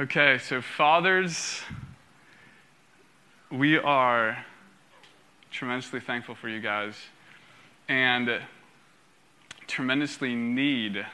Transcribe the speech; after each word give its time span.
Okay, 0.00 0.38
so 0.38 0.62
fathers, 0.62 1.60
we 3.50 3.76
are 3.76 4.46
tremendously 5.50 6.00
thankful 6.00 6.34
for 6.34 6.48
you 6.48 6.58
guys 6.58 6.94
and 7.86 8.40
tremendously 9.66 10.34
need 10.34 11.04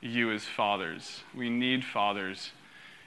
you 0.00 0.32
as 0.32 0.42
fathers. 0.42 1.20
We 1.34 1.50
need 1.50 1.84
fathers 1.84 2.52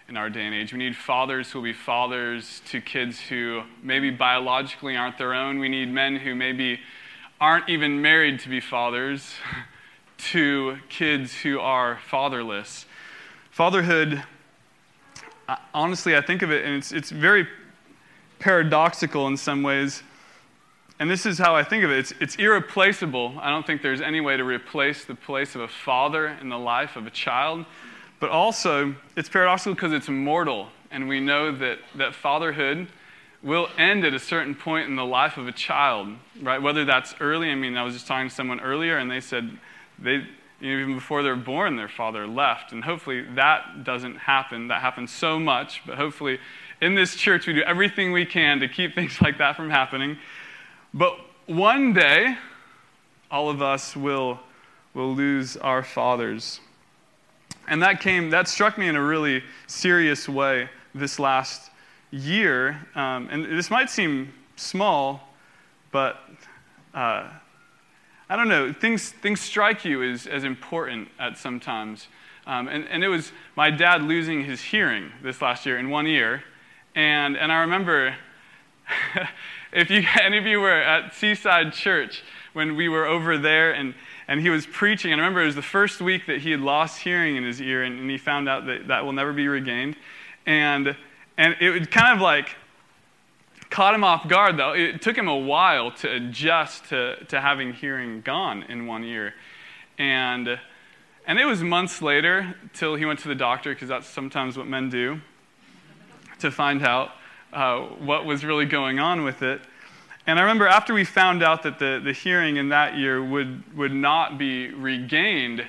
in 0.08 0.18
our 0.18 0.30
day 0.30 0.46
and 0.46 0.54
age. 0.54 0.72
We 0.72 0.78
need 0.78 0.96
fathers 0.96 1.50
who 1.50 1.62
will 1.62 1.64
be 1.64 1.74
fathers 1.74 2.62
to 2.68 2.80
kids 2.80 3.20
who 3.20 3.64
maybe 3.82 4.12
biologically 4.12 4.96
aren't 4.96 5.18
their 5.18 5.34
own. 5.34 5.58
We 5.58 5.68
need 5.68 5.92
men 5.92 6.18
who 6.18 6.36
maybe 6.36 6.80
aren't 7.42 7.68
even 7.70 8.04
married 8.04 8.40
to 8.42 8.50
be 8.50 8.60
fathers 8.60 9.34
to 10.30 10.78
kids 10.90 11.34
who 11.34 11.60
are 11.60 11.98
fatherless. 12.08 12.86
Fatherhood, 13.50 14.24
honestly, 15.74 16.16
I 16.16 16.22
think 16.22 16.42
of 16.42 16.52
it, 16.52 16.66
and 16.66 16.76
it's, 16.76 16.92
it's 16.92 17.10
very 17.10 17.48
paradoxical 18.40 19.28
in 19.28 19.38
some 19.38 19.64
ways. 19.64 20.04
And 21.00 21.10
this 21.10 21.26
is 21.26 21.38
how 21.38 21.56
I 21.56 21.64
think 21.64 21.84
of 21.84 21.92
it 21.92 22.00
it's, 22.00 22.14
it's 22.20 22.36
irreplaceable. 22.36 23.36
I 23.40 23.50
don't 23.50 23.66
think 23.66 23.82
there's 23.82 24.02
any 24.02 24.20
way 24.20 24.36
to 24.38 24.44
replace 24.44 25.06
the 25.06 25.16
place 25.16 25.56
of 25.56 25.62
a 25.62 25.68
father 25.68 26.28
in 26.42 26.50
the 26.50 26.58
life 26.58 26.96
of 26.96 27.06
a 27.06 27.12
child. 27.12 27.66
But 28.20 28.32
also, 28.32 28.96
it's 29.16 29.30
paradoxical 29.30 29.76
because 29.76 29.94
it's 29.94 30.10
mortal. 30.10 30.70
And 30.90 31.08
we 31.08 31.20
know 31.20 31.56
that, 31.56 31.80
that 31.96 32.16
fatherhood 32.16 32.88
will 33.44 33.70
end 33.78 34.04
at 34.06 34.14
a 34.14 34.20
certain 34.20 34.56
point 34.56 34.90
in 34.90 34.96
the 34.96 35.06
life 35.06 35.38
of 35.38 35.48
a 35.48 35.52
child, 35.52 36.10
right? 36.42 36.62
Whether 36.62 36.86
that's 36.86 37.14
early. 37.20 37.52
I 37.52 37.56
mean, 37.56 37.78
I 37.78 37.84
was 37.84 37.94
just 37.94 38.08
talking 38.08 38.30
to 38.30 38.34
someone 38.34 38.60
earlier, 38.60 38.98
and 38.98 39.12
they 39.12 39.20
said 39.20 39.58
they, 40.00 40.26
even 40.62 40.96
before 40.96 41.24
they're 41.24 41.36
born, 41.36 41.76
their 41.76 41.88
father 41.88 42.26
left. 42.28 42.72
And 42.72 42.84
hopefully 42.84 43.22
that 43.36 43.84
doesn't 43.84 44.16
happen. 44.18 44.70
That 44.70 44.82
happens 44.82 45.12
so 45.12 45.40
much. 45.40 45.84
But 45.86 45.98
hopefully, 45.98 46.40
in 46.82 46.96
this 46.96 47.16
church, 47.16 47.48
we 47.48 47.54
do 47.54 47.62
everything 47.62 48.12
we 48.12 48.26
can 48.26 48.60
to 48.60 48.68
keep 48.68 48.96
things 48.96 49.22
like 49.22 49.38
that 49.38 49.56
from 49.56 49.70
happening. 49.70 50.18
But 50.94 51.20
one 51.46 51.94
day, 51.94 52.38
all 53.30 53.50
of 53.50 53.62
us 53.62 53.96
will, 53.96 54.40
will 54.94 55.14
lose 55.14 55.58
our 55.58 55.84
fathers. 55.84 56.60
And 57.68 57.82
that 57.84 58.00
came, 58.00 58.30
that 58.30 58.48
struck 58.48 58.78
me 58.78 58.88
in 58.88 58.96
a 58.96 59.04
really 59.04 59.44
serious 59.68 60.28
way 60.28 60.70
this 60.96 61.20
last 61.20 61.70
year. 62.12 62.88
Um, 62.96 63.28
and 63.30 63.46
this 63.46 63.70
might 63.70 63.90
seem 63.90 64.34
small, 64.56 65.28
but 65.92 66.20
uh, 66.94 67.28
I 68.30 68.36
don't 68.36 68.50
know, 68.50 68.74
things, 68.74 69.10
things 69.10 69.40
strike 69.40 69.86
you 69.86 70.04
as, 70.04 70.28
as 70.28 70.44
important 70.44 71.08
at 71.18 71.38
sometimes. 71.38 72.08
Um, 72.46 72.68
and, 72.68 72.86
and 72.90 73.04
it 73.04 73.08
was 73.08 73.32
my 73.56 73.72
dad 73.72 74.04
losing 74.04 74.44
his 74.44 74.62
hearing 74.62 75.12
this 75.24 75.42
last 75.42 75.66
year 75.66 75.78
in 75.78 75.90
one 75.90 76.06
ear. 76.08 76.44
And, 76.94 77.38
and 77.38 77.54
I 77.54 77.62
remember 77.62 78.16
if 79.72 79.90
you, 79.90 80.04
any 80.22 80.38
of 80.38 80.46
you 80.46 80.60
were 80.60 80.72
at 80.72 81.16
Seaside 81.16 81.72
Church 81.72 82.22
when 82.52 82.76
we 82.76 82.90
were 82.90 83.06
over 83.06 83.38
there 83.38 83.72
and, 83.72 83.94
and 84.28 84.42
he 84.42 84.50
was 84.50 84.66
preaching, 84.66 85.14
and 85.14 85.22
I 85.22 85.24
remember 85.24 85.44
it 85.44 85.46
was 85.46 85.56
the 85.56 85.62
first 85.62 86.02
week 86.02 86.26
that 86.26 86.40
he 86.40 86.52
had 86.52 86.60
lost 86.60 87.00
hearing 87.00 87.38
in 87.38 87.46
his 87.46 87.62
ear, 87.62 87.84
and, 87.84 87.98
and 87.98 88.10
he 88.10 88.18
found 88.18 88.50
out 88.50 88.66
that 88.66 88.90
that 88.90 89.06
will 89.06 89.14
never 89.14 89.32
be 89.32 89.48
regained. 89.48 89.96
And, 90.46 90.98
and 91.38 91.56
it 91.62 91.70
was 91.70 91.88
kind 91.88 92.14
of 92.14 92.22
like 92.22 92.56
caught 93.70 93.94
him 93.94 94.04
off 94.04 94.28
guard, 94.28 94.58
though. 94.58 94.74
It 94.74 95.02
took 95.02 95.18
him 95.18 95.28
a 95.28 95.38
while 95.38 95.92
to 95.92 96.12
adjust 96.12 96.86
to, 96.90 97.24
to 97.26 97.42
having 97.42 97.74
hearing 97.74 98.22
gone 98.22 98.64
in 98.64 98.88
one 98.88 99.04
ear. 99.04 99.34
And, 99.98 100.60
and 101.26 101.40
it 101.40 101.46
was 101.46 101.62
months 101.64 102.02
later 102.02 102.56
till 102.74 102.96
he 102.96 103.06
went 103.06 103.20
to 103.20 103.28
the 103.28 103.36
doctor, 103.36 103.74
because 103.74 103.90
that's 103.90 104.08
sometimes 104.08 104.58
what 104.58 104.68
men 104.68 104.90
do, 104.90 105.22
to 106.40 106.52
find 106.52 106.84
out 106.84 107.12
uh, 107.54 107.82
what 107.82 108.26
was 108.26 108.46
really 108.46 108.66
going 108.66 109.00
on 109.00 109.24
with 109.24 109.42
it. 109.42 109.62
And 110.26 110.38
I 110.38 110.42
remember 110.42 110.68
after 110.68 110.94
we 110.94 111.06
found 111.06 111.42
out 111.42 111.64
that 111.64 111.80
the, 111.80 112.02
the 112.04 112.14
hearing 112.14 112.58
in 112.58 112.70
that 112.70 112.98
year 112.98 113.24
would, 113.24 113.64
would 113.76 113.94
not 113.94 114.38
be 114.38 114.70
regained, 114.70 115.62
uh, 115.62 115.66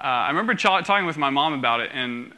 I 0.00 0.28
remember 0.28 0.54
ch- 0.54 0.62
talking 0.62 1.06
with 1.06 1.16
my 1.16 1.30
mom 1.30 1.52
about 1.52 1.80
it. 1.80 1.90
And, 1.92 2.32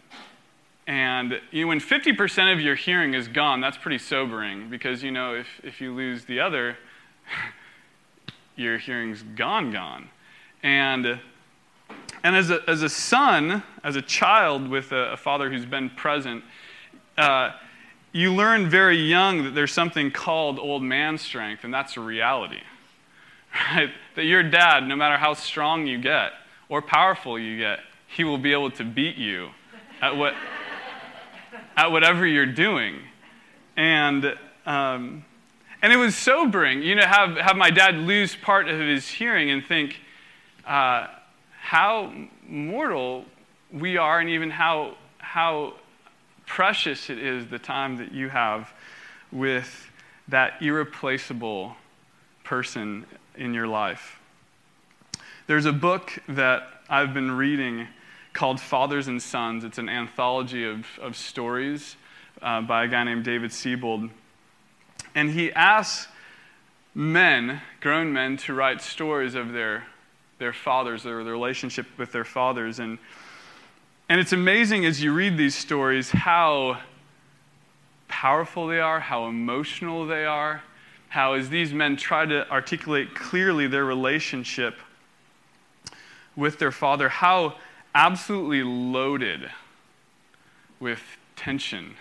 and 0.86 1.40
you 1.50 1.62
know, 1.62 1.68
when 1.68 1.80
50% 1.80 2.52
of 2.52 2.60
your 2.60 2.76
hearing 2.76 3.14
is 3.14 3.26
gone, 3.26 3.60
that's 3.60 3.76
pretty 3.76 3.98
sobering 3.98 4.70
because, 4.70 5.02
you 5.02 5.10
know, 5.10 5.34
if, 5.34 5.46
if 5.64 5.80
you 5.80 5.92
lose 5.92 6.24
the 6.24 6.38
other, 6.40 6.76
your 8.56 8.78
hearing's 8.78 9.22
gone, 9.22 9.72
gone. 9.72 10.08
And, 10.62 11.20
and 12.22 12.36
as, 12.36 12.50
a, 12.50 12.60
as 12.68 12.82
a 12.82 12.88
son, 12.88 13.64
as 13.82 13.96
a 13.96 14.02
child 14.02 14.68
with 14.68 14.92
a, 14.92 15.12
a 15.12 15.16
father 15.16 15.50
who's 15.50 15.66
been 15.66 15.90
present, 15.90 16.44
uh, 17.18 17.52
you 18.12 18.32
learn 18.32 18.68
very 18.70 18.96
young 18.96 19.44
that 19.44 19.54
there's 19.54 19.72
something 19.72 20.10
called 20.10 20.58
old 20.58 20.82
man 20.82 21.18
strength, 21.18 21.64
and 21.64 21.74
that's 21.74 21.96
a 21.96 22.00
reality. 22.00 22.60
Right? 23.72 23.90
That 24.16 24.24
your 24.24 24.42
dad, 24.42 24.86
no 24.86 24.96
matter 24.96 25.16
how 25.16 25.32
strong 25.32 25.86
you 25.86 25.98
get 25.98 26.32
or 26.68 26.82
powerful 26.82 27.38
you 27.38 27.56
get, 27.56 27.80
he 28.06 28.22
will 28.22 28.36
be 28.36 28.52
able 28.52 28.70
to 28.72 28.84
beat 28.84 29.16
you 29.16 29.48
at, 30.02 30.14
what, 30.14 30.34
at 31.76 31.92
whatever 31.92 32.26
you're 32.26 32.46
doing. 32.46 32.98
And, 33.76 34.34
um, 34.64 35.24
and 35.82 35.92
it 35.92 35.96
was 35.96 36.16
sobering, 36.16 36.82
you 36.82 36.94
know, 36.94 37.06
have, 37.06 37.36
have 37.36 37.56
my 37.56 37.70
dad 37.70 37.96
lose 37.96 38.34
part 38.34 38.68
of 38.68 38.80
his 38.80 39.08
hearing 39.08 39.50
and 39.50 39.64
think 39.64 40.00
uh, 40.66 41.08
how 41.60 42.12
mortal 42.48 43.24
we 43.72 43.96
are 43.96 44.20
and 44.20 44.30
even 44.30 44.50
how, 44.50 44.96
how 45.18 45.74
precious 46.46 47.10
it 47.10 47.18
is 47.18 47.46
the 47.48 47.58
time 47.58 47.98
that 47.98 48.12
you 48.12 48.28
have 48.28 48.72
with 49.30 49.90
that 50.28 50.62
irreplaceable 50.62 51.76
person 52.44 53.04
in 53.36 53.52
your 53.52 53.66
life. 53.66 54.20
There's 55.46 55.66
a 55.66 55.72
book 55.72 56.12
that 56.28 56.62
I've 56.88 57.12
been 57.12 57.32
reading 57.32 57.86
called 58.36 58.60
Fathers 58.60 59.08
and 59.08 59.20
Sons. 59.20 59.64
It's 59.64 59.78
an 59.78 59.88
anthology 59.88 60.64
of, 60.64 60.86
of 61.00 61.16
stories 61.16 61.96
uh, 62.42 62.60
by 62.60 62.84
a 62.84 62.88
guy 62.88 63.02
named 63.02 63.24
David 63.24 63.50
Seybold. 63.50 64.10
And 65.14 65.30
he 65.30 65.50
asks 65.52 66.06
men, 66.94 67.62
grown 67.80 68.12
men, 68.12 68.36
to 68.38 68.54
write 68.54 68.82
stories 68.82 69.34
of 69.34 69.52
their, 69.52 69.86
their 70.38 70.52
fathers 70.52 71.06
or 71.06 71.24
their 71.24 71.32
relationship 71.32 71.86
with 71.96 72.12
their 72.12 72.24
fathers. 72.24 72.78
And 72.78 72.98
and 74.08 74.20
it's 74.20 74.32
amazing 74.32 74.86
as 74.86 75.02
you 75.02 75.12
read 75.12 75.36
these 75.36 75.56
stories 75.56 76.10
how 76.10 76.78
powerful 78.06 78.68
they 78.68 78.78
are, 78.78 79.00
how 79.00 79.26
emotional 79.26 80.06
they 80.06 80.24
are, 80.24 80.62
how, 81.08 81.32
as 81.32 81.48
these 81.48 81.72
men 81.72 81.96
try 81.96 82.24
to 82.24 82.48
articulate 82.48 83.16
clearly 83.16 83.66
their 83.66 83.84
relationship 83.84 84.76
with 86.36 86.60
their 86.60 86.70
father, 86.70 87.08
how 87.08 87.56
absolutely 87.96 88.62
loaded 88.62 89.50
with 90.78 91.02
tension 91.34 91.94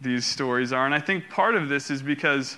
these 0.00 0.24
stories 0.24 0.72
are. 0.72 0.86
And 0.86 0.94
I 0.94 1.00
think 1.00 1.28
part 1.28 1.54
of 1.54 1.68
this 1.68 1.90
is 1.90 2.00
because, 2.00 2.56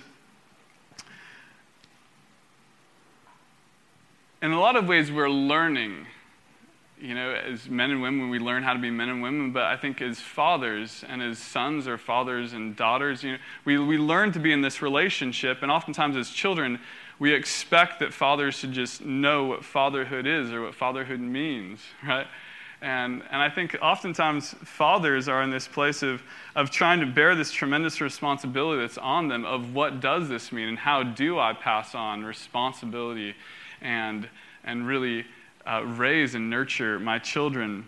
in 4.41 4.51
a 4.51 4.59
lot 4.59 4.77
of 4.77 4.87
ways, 4.87 5.11
we're 5.11 5.29
learning 5.29 6.07
you 7.03 7.15
know, 7.15 7.33
as 7.33 7.67
men 7.67 7.91
and 7.91 8.01
women, 8.01 8.29
we 8.29 8.39
learn 8.39 8.63
how 8.63 8.71
to 8.71 8.79
be 8.79 8.89
men 8.89 9.09
and 9.09 9.21
women, 9.21 9.51
but 9.51 9.63
I 9.63 9.75
think 9.75 10.01
as 10.01 10.21
fathers 10.21 11.03
and 11.05 11.21
as 11.21 11.37
sons 11.37 11.85
or 11.85 11.97
fathers 11.97 12.53
and 12.53 12.77
daughters, 12.77 13.23
you 13.23 13.33
know, 13.33 13.37
we, 13.65 13.77
we 13.77 13.97
learn 13.97 14.31
to 14.31 14.39
be 14.39 14.53
in 14.53 14.61
this 14.61 14.81
relationship, 14.81 15.63
and 15.63 15.69
oftentimes 15.69 16.15
as 16.15 16.29
children, 16.29 16.79
we 17.23 17.31
expect 17.31 18.01
that 18.01 18.13
fathers 18.13 18.53
should 18.53 18.73
just 18.73 18.99
know 18.99 19.45
what 19.45 19.63
fatherhood 19.63 20.27
is 20.27 20.51
or 20.51 20.61
what 20.61 20.75
fatherhood 20.75 21.21
means, 21.21 21.79
right? 22.05 22.27
And, 22.81 23.23
and 23.31 23.41
I 23.41 23.49
think 23.49 23.77
oftentimes 23.81 24.53
fathers 24.65 25.29
are 25.29 25.41
in 25.41 25.49
this 25.49 25.65
place 25.65 26.03
of, 26.03 26.21
of 26.53 26.69
trying 26.69 26.99
to 26.99 27.05
bear 27.05 27.33
this 27.33 27.49
tremendous 27.49 28.01
responsibility 28.01 28.81
that's 28.81 28.97
on 28.97 29.29
them 29.29 29.45
of 29.45 29.73
what 29.73 30.01
does 30.01 30.27
this 30.27 30.51
mean 30.51 30.67
and 30.67 30.77
how 30.77 31.01
do 31.01 31.39
I 31.39 31.53
pass 31.53 31.95
on 31.95 32.25
responsibility 32.25 33.35
and, 33.81 34.27
and 34.65 34.85
really 34.85 35.23
uh, 35.65 35.81
raise 35.85 36.35
and 36.35 36.49
nurture 36.49 36.99
my 36.99 37.19
children. 37.19 37.87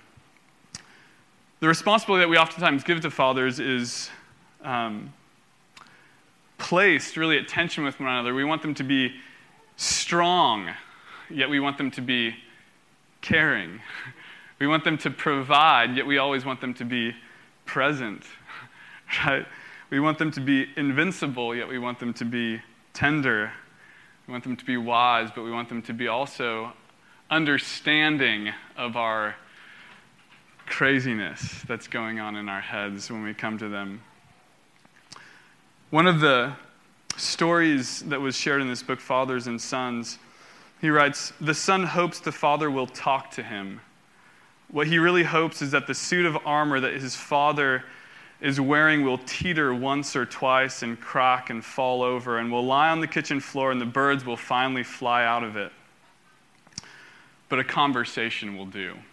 The 1.59 1.67
responsibility 1.67 2.23
that 2.23 2.29
we 2.29 2.37
oftentimes 2.37 2.85
give 2.85 3.01
to 3.01 3.11
fathers 3.11 3.59
is 3.59 4.09
um, 4.63 5.11
placed 6.57 7.17
really 7.17 7.37
at 7.37 7.47
tension 7.47 7.83
with 7.83 7.99
one 7.99 8.09
another. 8.09 8.33
We 8.33 8.43
want 8.43 8.61
them 8.61 8.73
to 8.75 8.83
be 8.83 9.15
strong, 9.75 10.69
yet 11.29 11.49
we 11.49 11.59
want 11.59 11.77
them 11.77 11.91
to 11.91 12.01
be 12.01 12.35
caring. 13.21 13.81
We 14.57 14.67
want 14.67 14.85
them 14.85 14.97
to 14.99 15.09
provide, 15.09 15.97
yet 15.97 16.07
we 16.07 16.17
always 16.17 16.45
want 16.45 16.61
them 16.61 16.73
to 16.75 16.85
be 16.85 17.13
present. 17.65 18.23
Right? 19.25 19.45
We 19.89 19.99
want 19.99 20.17
them 20.17 20.31
to 20.31 20.39
be 20.39 20.67
invincible, 20.77 21.53
yet 21.53 21.67
we 21.67 21.77
want 21.77 21.99
them 21.99 22.13
to 22.13 22.25
be 22.25 22.61
tender. 22.93 23.51
We 24.25 24.31
want 24.31 24.45
them 24.45 24.55
to 24.55 24.65
be 24.65 24.77
wise, 24.77 25.29
but 25.35 25.43
we 25.43 25.51
want 25.51 25.69
them 25.69 25.81
to 25.83 25.93
be 25.93 26.07
also 26.07 26.71
understanding 27.29 28.51
of 28.77 28.95
our 28.95 29.35
craziness 30.65 31.61
that's 31.67 31.87
going 31.87 32.19
on 32.19 32.35
in 32.35 32.49
our 32.49 32.61
heads 32.61 33.11
when 33.11 33.23
we 33.23 33.33
come 33.33 33.57
to 33.57 33.69
them. 33.69 34.01
One 35.91 36.07
of 36.07 36.19
the 36.19 36.53
stories 37.15 38.01
that 38.01 38.19
was 38.19 38.35
shared 38.35 38.61
in 38.61 38.67
this 38.67 38.81
book, 38.81 38.99
Fathers 38.99 39.45
and 39.45 39.61
Sons, 39.61 40.17
he 40.81 40.89
writes 40.89 41.31
The 41.39 41.53
son 41.53 41.83
hopes 41.83 42.19
the 42.19 42.31
father 42.31 42.71
will 42.71 42.87
talk 42.87 43.29
to 43.31 43.43
him. 43.43 43.81
What 44.69 44.87
he 44.87 44.97
really 44.97 45.23
hopes 45.23 45.61
is 45.61 45.71
that 45.71 45.85
the 45.85 45.93
suit 45.93 46.25
of 46.25 46.37
armor 46.43 46.79
that 46.79 46.93
his 46.93 47.15
father 47.15 47.83
is 48.41 48.59
wearing 48.59 49.03
will 49.03 49.19
teeter 49.19 49.75
once 49.75 50.15
or 50.15 50.25
twice 50.25 50.81
and 50.81 50.99
crack 50.99 51.51
and 51.51 51.63
fall 51.63 52.01
over 52.01 52.39
and 52.39 52.51
will 52.51 52.65
lie 52.65 52.89
on 52.89 52.99
the 52.99 53.07
kitchen 53.07 53.39
floor 53.39 53.71
and 53.71 53.79
the 53.79 53.85
birds 53.85 54.25
will 54.25 54.37
finally 54.37 54.83
fly 54.83 55.23
out 55.23 55.43
of 55.43 55.55
it. 55.55 55.71
But 57.47 57.59
a 57.59 57.63
conversation 57.63 58.57
will 58.57 58.65
do. 58.65 58.95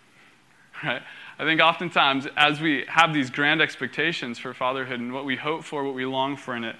Right? 0.82 1.02
I 1.38 1.44
think 1.44 1.60
oftentimes, 1.60 2.26
as 2.36 2.60
we 2.60 2.84
have 2.88 3.14
these 3.14 3.30
grand 3.30 3.62
expectations 3.62 4.38
for 4.38 4.52
fatherhood 4.52 5.00
and 5.00 5.12
what 5.14 5.24
we 5.24 5.36
hope 5.36 5.64
for, 5.64 5.82
what 5.82 5.94
we 5.94 6.04
long 6.04 6.36
for 6.36 6.54
in 6.54 6.64
it, 6.64 6.76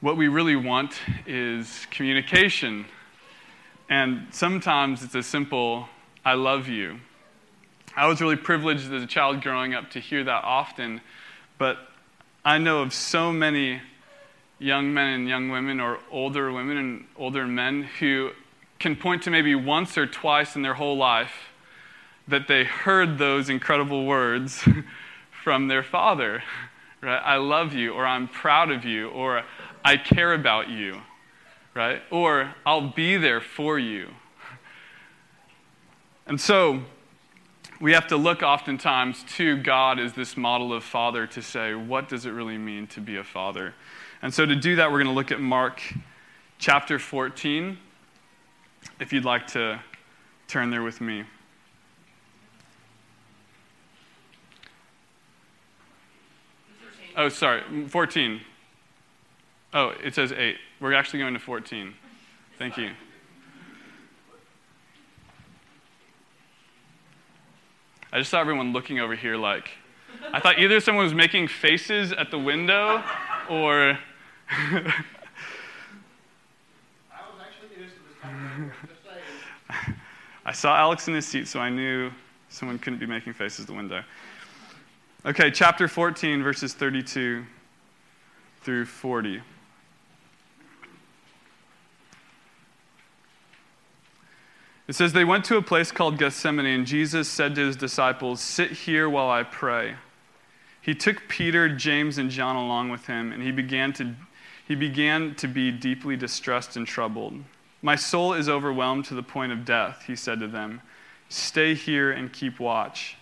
what 0.00 0.16
we 0.16 0.28
really 0.28 0.56
want 0.56 0.98
is 1.26 1.86
communication. 1.90 2.86
And 3.88 4.26
sometimes 4.30 5.04
it's 5.04 5.14
a 5.14 5.22
simple, 5.22 5.88
I 6.24 6.34
love 6.34 6.68
you. 6.68 7.00
I 7.94 8.06
was 8.06 8.20
really 8.20 8.36
privileged 8.36 8.90
as 8.90 9.02
a 9.02 9.06
child 9.06 9.42
growing 9.42 9.74
up 9.74 9.90
to 9.90 10.00
hear 10.00 10.24
that 10.24 10.44
often, 10.44 11.02
but 11.58 11.76
I 12.44 12.58
know 12.58 12.80
of 12.80 12.94
so 12.94 13.32
many 13.32 13.82
young 14.58 14.94
men 14.94 15.12
and 15.12 15.28
young 15.28 15.50
women, 15.50 15.78
or 15.80 15.98
older 16.10 16.50
women 16.50 16.78
and 16.78 17.04
older 17.16 17.46
men, 17.46 17.82
who 18.00 18.30
can 18.78 18.96
point 18.96 19.22
to 19.24 19.30
maybe 19.30 19.54
once 19.54 19.98
or 19.98 20.06
twice 20.06 20.56
in 20.56 20.62
their 20.62 20.74
whole 20.74 20.96
life 20.96 21.51
that 22.28 22.48
they 22.48 22.64
heard 22.64 23.18
those 23.18 23.48
incredible 23.48 24.06
words 24.06 24.64
from 25.44 25.68
their 25.68 25.82
father. 25.82 26.42
Right? 27.00 27.18
I 27.18 27.36
love 27.36 27.74
you, 27.74 27.92
or 27.92 28.06
I'm 28.06 28.28
proud 28.28 28.70
of 28.70 28.84
you, 28.84 29.08
or 29.08 29.42
I 29.84 29.96
care 29.96 30.34
about 30.34 30.68
you, 30.68 31.00
right? 31.74 32.02
Or 32.10 32.54
I'll 32.64 32.90
be 32.90 33.16
there 33.16 33.40
for 33.40 33.78
you. 33.78 34.08
And 36.26 36.40
so 36.40 36.82
we 37.80 37.92
have 37.92 38.06
to 38.06 38.16
look 38.16 38.42
oftentimes 38.44 39.24
to 39.34 39.56
God 39.56 39.98
as 39.98 40.12
this 40.12 40.36
model 40.36 40.72
of 40.72 40.84
father 40.84 41.26
to 41.26 41.42
say, 41.42 41.74
what 41.74 42.08
does 42.08 42.26
it 42.26 42.30
really 42.30 42.56
mean 42.56 42.86
to 42.88 43.00
be 43.00 43.16
a 43.16 43.24
father? 43.24 43.74
And 44.22 44.32
so 44.32 44.46
to 44.46 44.54
do 44.54 44.76
that, 44.76 44.92
we're 44.92 44.98
going 44.98 45.12
to 45.12 45.12
look 45.12 45.32
at 45.32 45.40
Mark 45.40 45.82
chapter 46.58 47.00
14. 47.00 47.76
If 49.00 49.12
you'd 49.12 49.24
like 49.24 49.48
to 49.48 49.80
turn 50.46 50.70
there 50.70 50.82
with 50.84 51.00
me. 51.00 51.24
Oh, 57.16 57.28
sorry, 57.28 57.62
14. 57.88 58.40
Oh, 59.74 59.92
it 60.02 60.14
says 60.14 60.32
8. 60.32 60.56
We're 60.80 60.94
actually 60.94 61.18
going 61.18 61.34
to 61.34 61.40
14. 61.40 61.94
Thank 62.58 62.76
you. 62.76 62.90
I 68.12 68.18
just 68.18 68.30
saw 68.30 68.40
everyone 68.40 68.72
looking 68.72 68.98
over 69.00 69.14
here 69.14 69.36
like, 69.36 69.70
I 70.32 70.40
thought 70.40 70.58
either 70.58 70.80
someone 70.80 71.04
was 71.04 71.14
making 71.14 71.48
faces 71.48 72.12
at 72.12 72.30
the 72.30 72.38
window 72.38 73.02
or. 73.48 73.98
I 80.44 80.52
saw 80.52 80.76
Alex 80.76 81.08
in 81.08 81.14
his 81.14 81.26
seat, 81.26 81.48
so 81.48 81.60
I 81.60 81.70
knew 81.70 82.10
someone 82.48 82.78
couldn't 82.78 82.98
be 82.98 83.06
making 83.06 83.32
faces 83.32 83.60
at 83.60 83.66
the 83.66 83.72
window. 83.72 84.02
Okay, 85.24 85.52
chapter 85.52 85.86
14, 85.86 86.42
verses 86.42 86.74
32 86.74 87.44
through 88.62 88.84
40. 88.84 89.40
It 94.88 94.94
says, 94.96 95.12
They 95.12 95.24
went 95.24 95.44
to 95.44 95.56
a 95.56 95.62
place 95.62 95.92
called 95.92 96.18
Gethsemane, 96.18 96.66
and 96.66 96.84
Jesus 96.84 97.28
said 97.28 97.54
to 97.54 97.64
his 97.64 97.76
disciples, 97.76 98.40
Sit 98.40 98.72
here 98.72 99.08
while 99.08 99.30
I 99.30 99.44
pray. 99.44 99.94
He 100.80 100.92
took 100.92 101.28
Peter, 101.28 101.68
James, 101.68 102.18
and 102.18 102.28
John 102.28 102.56
along 102.56 102.90
with 102.90 103.06
him, 103.06 103.30
and 103.30 103.44
he 103.44 103.52
began 103.52 103.92
to, 103.92 104.16
he 104.66 104.74
began 104.74 105.36
to 105.36 105.46
be 105.46 105.70
deeply 105.70 106.16
distressed 106.16 106.76
and 106.76 106.84
troubled. 106.84 107.34
My 107.80 107.94
soul 107.94 108.32
is 108.32 108.48
overwhelmed 108.48 109.04
to 109.04 109.14
the 109.14 109.22
point 109.22 109.52
of 109.52 109.64
death, 109.64 110.02
he 110.08 110.16
said 110.16 110.40
to 110.40 110.48
them. 110.48 110.80
Stay 111.28 111.74
here 111.74 112.10
and 112.10 112.32
keep 112.32 112.58
watch. 112.58 113.16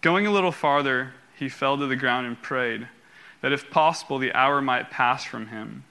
Going 0.00 0.26
a 0.26 0.30
little 0.30 0.50
farther, 0.50 1.12
he 1.38 1.48
fell 1.48 1.76
to 1.78 1.86
the 1.86 1.96
ground 1.96 2.26
and 2.26 2.40
prayed 2.40 2.88
that 3.42 3.52
if 3.52 3.70
possible 3.70 4.18
the 4.18 4.32
hour 4.32 4.60
might 4.60 4.90
pass 4.90 5.24
from 5.24 5.48
him. 5.48 5.84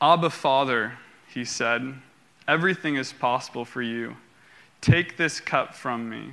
Abba, 0.00 0.30
Father, 0.30 0.98
he 1.28 1.44
said, 1.44 1.94
everything 2.46 2.96
is 2.96 3.12
possible 3.12 3.64
for 3.64 3.80
you. 3.80 4.16
Take 4.80 5.16
this 5.16 5.40
cup 5.40 5.74
from 5.74 6.10
me. 6.10 6.32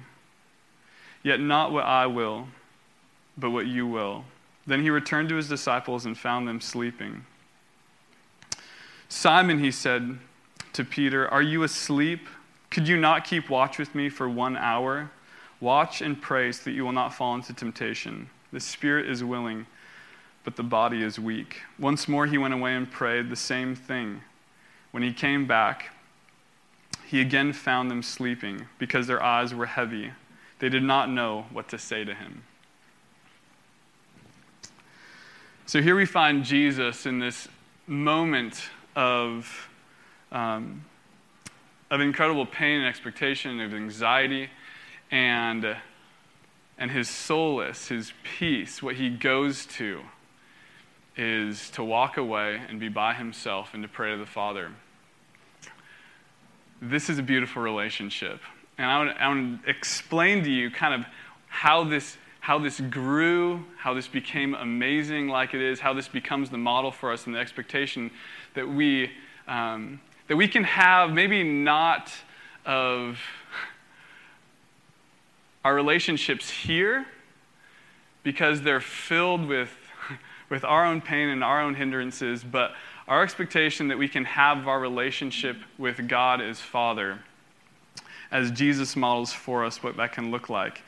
Yet 1.23 1.39
not 1.39 1.71
what 1.71 1.85
I 1.85 2.07
will, 2.07 2.47
but 3.37 3.51
what 3.51 3.67
you 3.67 3.87
will. 3.87 4.25
Then 4.67 4.81
he 4.81 4.89
returned 4.89 5.29
to 5.29 5.35
his 5.35 5.47
disciples 5.47 6.05
and 6.05 6.17
found 6.17 6.47
them 6.47 6.59
sleeping. 6.59 7.25
Simon, 9.07 9.59
he 9.59 9.71
said 9.71 10.17
to 10.73 10.83
Peter, 10.83 11.27
Are 11.29 11.41
you 11.41 11.63
asleep? 11.63 12.27
Could 12.69 12.87
you 12.87 12.97
not 12.97 13.25
keep 13.25 13.49
watch 13.49 13.77
with 13.77 13.93
me 13.93 14.09
for 14.09 14.27
one 14.27 14.55
hour? 14.55 15.11
Watch 15.61 16.01
and 16.01 16.19
pray 16.19 16.51
so 16.51 16.63
that 16.65 16.71
you 16.71 16.83
will 16.83 16.91
not 16.91 17.13
fall 17.13 17.35
into 17.35 17.53
temptation. 17.53 18.29
The 18.51 18.59
spirit 18.59 19.07
is 19.07 19.23
willing, 19.23 19.67
but 20.43 20.55
the 20.55 20.63
body 20.63 21.03
is 21.03 21.19
weak. 21.19 21.61
Once 21.79 22.07
more 22.07 22.25
he 22.25 22.37
went 22.39 22.55
away 22.55 22.73
and 22.75 22.89
prayed 22.89 23.29
the 23.29 23.35
same 23.35 23.75
thing. 23.75 24.21
When 24.89 25.03
he 25.03 25.13
came 25.13 25.45
back, 25.45 25.91
he 27.05 27.21
again 27.21 27.53
found 27.53 27.91
them 27.91 28.01
sleeping 28.01 28.65
because 28.79 29.05
their 29.05 29.21
eyes 29.21 29.53
were 29.53 29.67
heavy. 29.67 30.11
They 30.57 30.69
did 30.69 30.83
not 30.83 31.09
know 31.09 31.45
what 31.51 31.69
to 31.69 31.77
say 31.77 32.03
to 32.05 32.15
him. 32.15 32.43
So 35.67 35.81
here 35.81 35.95
we 35.95 36.05
find 36.05 36.43
Jesus 36.43 37.05
in 37.05 37.19
this 37.19 37.47
moment 37.85 38.63
of, 38.95 39.69
um, 40.31 40.83
of 41.91 42.01
incredible 42.01 42.47
pain 42.47 42.79
and 42.79 42.87
expectation, 42.87 43.59
of 43.61 43.73
anxiety 43.73 44.49
and, 45.11 45.77
and 46.77 46.89
his 46.89 47.09
solace, 47.09 47.89
his 47.89 48.13
peace, 48.23 48.81
what 48.81 48.95
he 48.95 49.09
goes 49.09 49.65
to 49.65 50.01
is 51.17 51.69
to 51.71 51.83
walk 51.83 52.17
away 52.17 52.61
and 52.69 52.79
be 52.79 52.87
by 52.89 53.13
himself 53.13 53.73
and 53.73 53.83
to 53.83 53.89
pray 53.89 54.11
to 54.11 54.17
the 54.17 54.25
Father. 54.25 54.71
This 56.81 57.09
is 57.09 57.19
a 57.19 57.23
beautiful 57.23 57.61
relationship. 57.61 58.39
And 58.77 58.89
I 58.89 58.97
want, 58.97 59.17
I 59.19 59.27
want 59.27 59.63
to 59.63 59.69
explain 59.69 60.43
to 60.43 60.49
you 60.49 60.71
kind 60.71 60.93
of 60.93 61.05
how 61.47 61.83
this, 61.83 62.17
how 62.39 62.57
this 62.57 62.79
grew, 62.79 63.63
how 63.77 63.93
this 63.93 64.07
became 64.07 64.55
amazing 64.55 65.27
like 65.27 65.53
it 65.53 65.61
is, 65.61 65.79
how 65.79 65.93
this 65.93 66.07
becomes 66.07 66.49
the 66.49 66.57
model 66.57 66.91
for 66.91 67.11
us 67.11 67.25
and 67.25 67.35
the 67.35 67.39
expectation 67.39 68.09
that 68.55 68.67
we, 68.67 69.11
um, 69.47 69.99
that 70.27 70.37
we 70.37 70.47
can 70.47 70.63
have, 70.63 71.11
maybe 71.11 71.43
not 71.43 72.11
of 72.65 73.19
our 75.63 75.73
relationships 75.73 76.49
here 76.49 77.05
because 78.23 78.61
they're 78.61 78.81
filled 78.81 79.47
with, 79.47 79.69
with 80.49 80.63
our 80.63 80.85
own 80.85 81.01
pain 81.01 81.29
and 81.29 81.43
our 81.43 81.61
own 81.61 81.75
hindrances, 81.75 82.43
but 82.43 82.73
our 83.07 83.23
expectation 83.23 83.87
that 83.89 83.97
we 83.97 84.07
can 84.07 84.25
have 84.25 84.67
our 84.67 84.79
relationship 84.79 85.57
with 85.77 86.07
God 86.07 86.41
as 86.41 86.59
Father, 86.59 87.19
as 88.31 88.51
Jesus 88.51 88.95
models 88.95 89.33
for 89.33 89.65
us 89.65 89.83
what 89.83 89.97
that 89.97 90.13
can 90.13 90.31
look 90.31 90.49
like. 90.49 90.81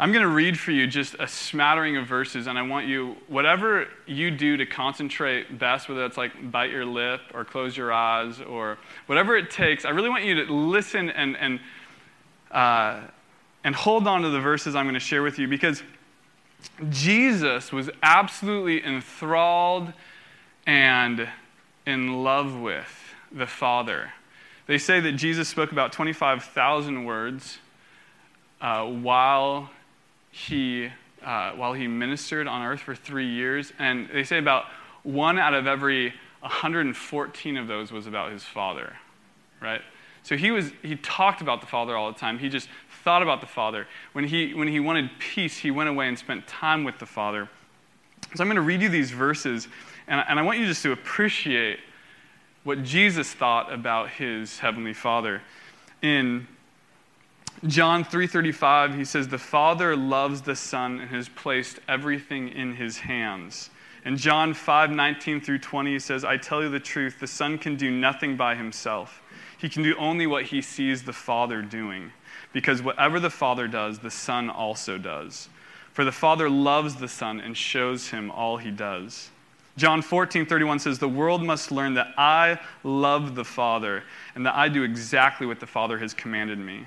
I'm 0.00 0.12
going 0.12 0.22
to 0.22 0.30
read 0.30 0.56
for 0.56 0.70
you 0.70 0.86
just 0.86 1.16
a 1.18 1.26
smattering 1.26 1.96
of 1.96 2.06
verses, 2.06 2.46
and 2.46 2.56
I 2.56 2.62
want 2.62 2.86
you, 2.86 3.16
whatever 3.26 3.88
you 4.06 4.30
do 4.30 4.56
to 4.56 4.64
concentrate 4.64 5.58
best, 5.58 5.88
whether 5.88 6.02
that's 6.02 6.16
like 6.16 6.52
bite 6.52 6.70
your 6.70 6.84
lip 6.84 7.20
or 7.34 7.44
close 7.44 7.76
your 7.76 7.92
eyes 7.92 8.40
or 8.40 8.78
whatever 9.06 9.36
it 9.36 9.50
takes, 9.50 9.84
I 9.84 9.90
really 9.90 10.08
want 10.08 10.24
you 10.24 10.46
to 10.46 10.52
listen 10.52 11.10
and, 11.10 11.36
and 11.36 11.60
uh, 12.52 13.00
and 13.64 13.74
hold 13.74 14.06
on 14.06 14.22
to 14.22 14.30
the 14.30 14.40
verses 14.40 14.74
I'm 14.74 14.84
going 14.84 14.94
to 14.94 15.00
share 15.00 15.22
with 15.22 15.38
you 15.38 15.48
because 15.48 15.82
Jesus 16.90 17.72
was 17.72 17.90
absolutely 18.02 18.84
enthralled 18.84 19.92
and 20.66 21.28
in 21.86 22.22
love 22.22 22.58
with 22.58 23.14
the 23.32 23.46
Father. 23.46 24.12
They 24.66 24.78
say 24.78 25.00
that 25.00 25.12
Jesus 25.12 25.48
spoke 25.48 25.72
about 25.72 25.92
25,000 25.92 27.04
words 27.04 27.58
uh, 28.60 28.84
while, 28.84 29.70
he, 30.30 30.90
uh, 31.24 31.52
while 31.52 31.72
he 31.72 31.86
ministered 31.86 32.46
on 32.46 32.62
earth 32.62 32.80
for 32.80 32.94
three 32.94 33.28
years. 33.28 33.72
And 33.78 34.08
they 34.12 34.24
say 34.24 34.38
about 34.38 34.66
one 35.04 35.38
out 35.38 35.54
of 35.54 35.66
every 35.66 36.12
114 36.40 37.56
of 37.56 37.66
those 37.66 37.90
was 37.90 38.06
about 38.06 38.30
his 38.30 38.44
Father, 38.44 38.96
right? 39.60 39.80
So 40.22 40.36
he 40.36 40.50
was 40.50 40.72
he 40.82 40.96
talked 40.96 41.40
about 41.40 41.60
the 41.60 41.66
Father 41.66 41.96
all 41.96 42.12
the 42.12 42.18
time. 42.18 42.38
He 42.38 42.48
just 42.50 42.68
thought 43.04 43.22
about 43.22 43.40
the 43.40 43.46
Father. 43.46 43.86
When 44.12 44.24
he, 44.24 44.54
when 44.54 44.68
he 44.68 44.80
wanted 44.80 45.10
peace, 45.18 45.56
he 45.58 45.70
went 45.70 45.88
away 45.88 46.08
and 46.08 46.18
spent 46.18 46.46
time 46.46 46.84
with 46.84 46.98
the 46.98 47.06
Father. 47.06 47.48
So 48.34 48.42
I'm 48.42 48.48
going 48.48 48.56
to 48.56 48.62
read 48.62 48.82
you 48.82 48.88
these 48.88 49.10
verses, 49.10 49.68
and, 50.06 50.22
and 50.28 50.38
I 50.38 50.42
want 50.42 50.58
you 50.58 50.66
just 50.66 50.82
to 50.82 50.92
appreciate 50.92 51.80
what 52.64 52.82
Jesus 52.82 53.32
thought 53.32 53.72
about 53.72 54.10
his 54.10 54.58
heavenly 54.58 54.92
Father. 54.92 55.40
In 56.02 56.46
John 57.66 58.04
3:35 58.04 58.94
he 58.94 59.04
says 59.04 59.28
the 59.28 59.38
Father 59.38 59.96
loves 59.96 60.42
the 60.42 60.54
Son 60.54 61.00
and 61.00 61.10
has 61.10 61.28
placed 61.28 61.80
everything 61.88 62.50
in 62.50 62.76
his 62.76 62.98
hands. 62.98 63.70
In 64.04 64.16
John 64.16 64.52
5:19 64.52 65.42
through 65.42 65.58
20 65.58 65.92
he 65.92 65.98
says 65.98 66.24
I 66.24 66.36
tell 66.36 66.62
you 66.62 66.68
the 66.68 66.78
truth 66.78 67.18
the 67.18 67.26
Son 67.26 67.58
can 67.58 67.74
do 67.74 67.90
nothing 67.90 68.36
by 68.36 68.54
himself. 68.54 69.22
He 69.56 69.68
can 69.68 69.82
do 69.82 69.96
only 69.96 70.26
what 70.26 70.44
he 70.44 70.62
sees 70.62 71.02
the 71.02 71.12
Father 71.12 71.62
doing 71.62 72.12
because 72.58 72.82
whatever 72.82 73.20
the 73.20 73.30
Father 73.30 73.68
does 73.68 74.00
the 74.00 74.10
Son 74.10 74.50
also 74.50 74.98
does. 74.98 75.48
For 75.92 76.04
the 76.04 76.10
Father 76.10 76.50
loves 76.50 76.96
the 76.96 77.06
Son 77.06 77.38
and 77.38 77.56
shows 77.56 78.08
him 78.08 78.32
all 78.32 78.56
he 78.56 78.72
does. 78.72 79.30
John 79.76 80.02
14, 80.02 80.44
31 80.44 80.80
says, 80.80 80.98
The 80.98 81.08
world 81.08 81.40
must 81.40 81.70
learn 81.70 81.94
that 81.94 82.14
I 82.18 82.58
love 82.82 83.36
the 83.36 83.44
Father 83.44 84.02
and 84.34 84.44
that 84.44 84.56
I 84.56 84.68
do 84.68 84.82
exactly 84.82 85.46
what 85.46 85.60
the 85.60 85.68
Father 85.68 85.98
has 85.98 86.12
commanded 86.12 86.58
me. 86.58 86.84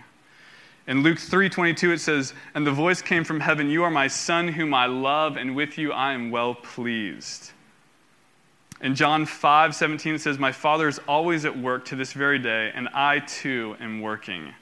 In 0.87 1.03
Luke 1.03 1.19
3:22 1.19 1.93
it 1.93 1.99
says, 1.99 2.33
"And 2.53 2.67
the 2.67 2.71
voice 2.71 3.01
came 3.01 3.23
from 3.23 3.39
heaven, 3.39 3.69
you 3.69 3.85
are 3.85 3.91
my 3.91 4.07
son 4.07 4.49
whom 4.49 4.73
I 4.73 4.87
love, 4.87 5.37
and 5.37 5.55
with 5.55 5.77
you 5.77 5.93
I 5.93 6.11
am 6.11 6.31
well 6.31 6.53
pleased." 6.53 7.53
In 8.81 8.95
John 8.95 9.25
5:17 9.25 10.15
it 10.15 10.21
says, 10.21 10.37
"My 10.37 10.51
Father 10.51 10.89
is 10.89 10.99
always 11.07 11.45
at 11.45 11.57
work 11.57 11.85
to 11.85 11.95
this 11.95 12.11
very 12.11 12.39
day, 12.39 12.73
and 12.75 12.89
I 12.93 13.19
too 13.19 13.77
am 13.79 14.01
working." 14.01 14.53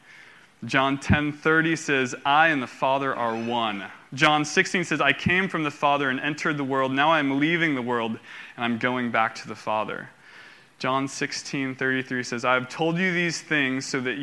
John 0.65 0.97
10:30 0.97 1.75
says, 1.77 2.15
"I 2.25 2.49
and 2.49 2.61
the 2.61 2.67
Father 2.67 3.15
are 3.15 3.35
one." 3.35 3.85
John 4.13 4.43
16 4.43 4.83
says, 4.83 4.99
"I 4.99 5.13
came 5.13 5.47
from 5.47 5.63
the 5.63 5.71
Father 5.71 6.09
and 6.09 6.19
entered 6.19 6.57
the 6.57 6.63
world. 6.63 6.91
Now 6.91 7.11
I 7.11 7.19
am 7.19 7.39
leaving 7.39 7.75
the 7.75 7.81
world 7.81 8.19
and 8.57 8.65
I'm 8.65 8.77
going 8.77 9.11
back 9.11 9.35
to 9.35 9.47
the 9.47 9.55
Father." 9.55 10.09
John 10.79 11.07
16:33 11.07 12.23
says, 12.23 12.43
"I 12.43 12.55
have 12.55 12.67
told 12.67 12.97
you 12.97 13.13
these 13.13 13.41
things 13.41 13.85
so 13.85 14.01
that 14.01 14.17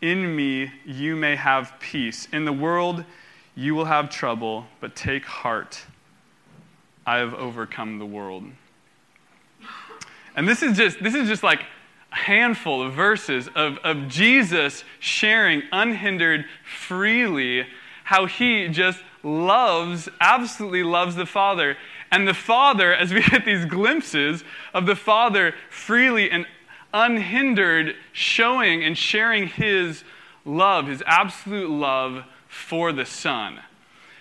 in 0.00 0.36
me 0.36 0.72
you 0.84 1.16
may 1.16 1.34
have 1.34 1.78
peace. 1.80 2.28
In 2.32 2.44
the 2.44 2.52
world 2.52 3.04
you 3.56 3.74
will 3.74 3.86
have 3.86 4.10
trouble, 4.10 4.68
but 4.80 4.94
take 4.94 5.24
heart. 5.26 5.84
I 7.06 7.16
have 7.16 7.34
overcome 7.34 7.98
the 7.98 8.06
world." 8.06 8.52
And 10.36 10.46
this 10.46 10.62
is 10.62 10.76
just 10.76 11.02
this 11.02 11.14
is 11.14 11.26
just 11.26 11.42
like 11.42 11.64
handful 12.16 12.82
of 12.82 12.94
verses 12.94 13.48
of, 13.54 13.78
of 13.78 14.08
Jesus 14.08 14.84
sharing 14.98 15.62
unhindered, 15.70 16.46
freely, 16.64 17.66
how 18.04 18.26
he 18.26 18.68
just 18.68 19.00
loves, 19.22 20.08
absolutely 20.20 20.82
loves 20.82 21.14
the 21.14 21.26
Father. 21.26 21.76
And 22.10 22.26
the 22.26 22.34
Father, 22.34 22.94
as 22.94 23.12
we 23.12 23.22
get 23.30 23.44
these 23.44 23.64
glimpses 23.64 24.44
of 24.72 24.86
the 24.86 24.96
Father 24.96 25.54
freely 25.70 26.30
and 26.30 26.46
unhindered, 26.94 27.94
showing 28.12 28.82
and 28.82 28.96
sharing 28.96 29.48
his 29.48 30.02
love, 30.44 30.86
his 30.86 31.02
absolute 31.06 31.70
love 31.70 32.24
for 32.48 32.92
the 32.92 33.04
Son. 33.04 33.60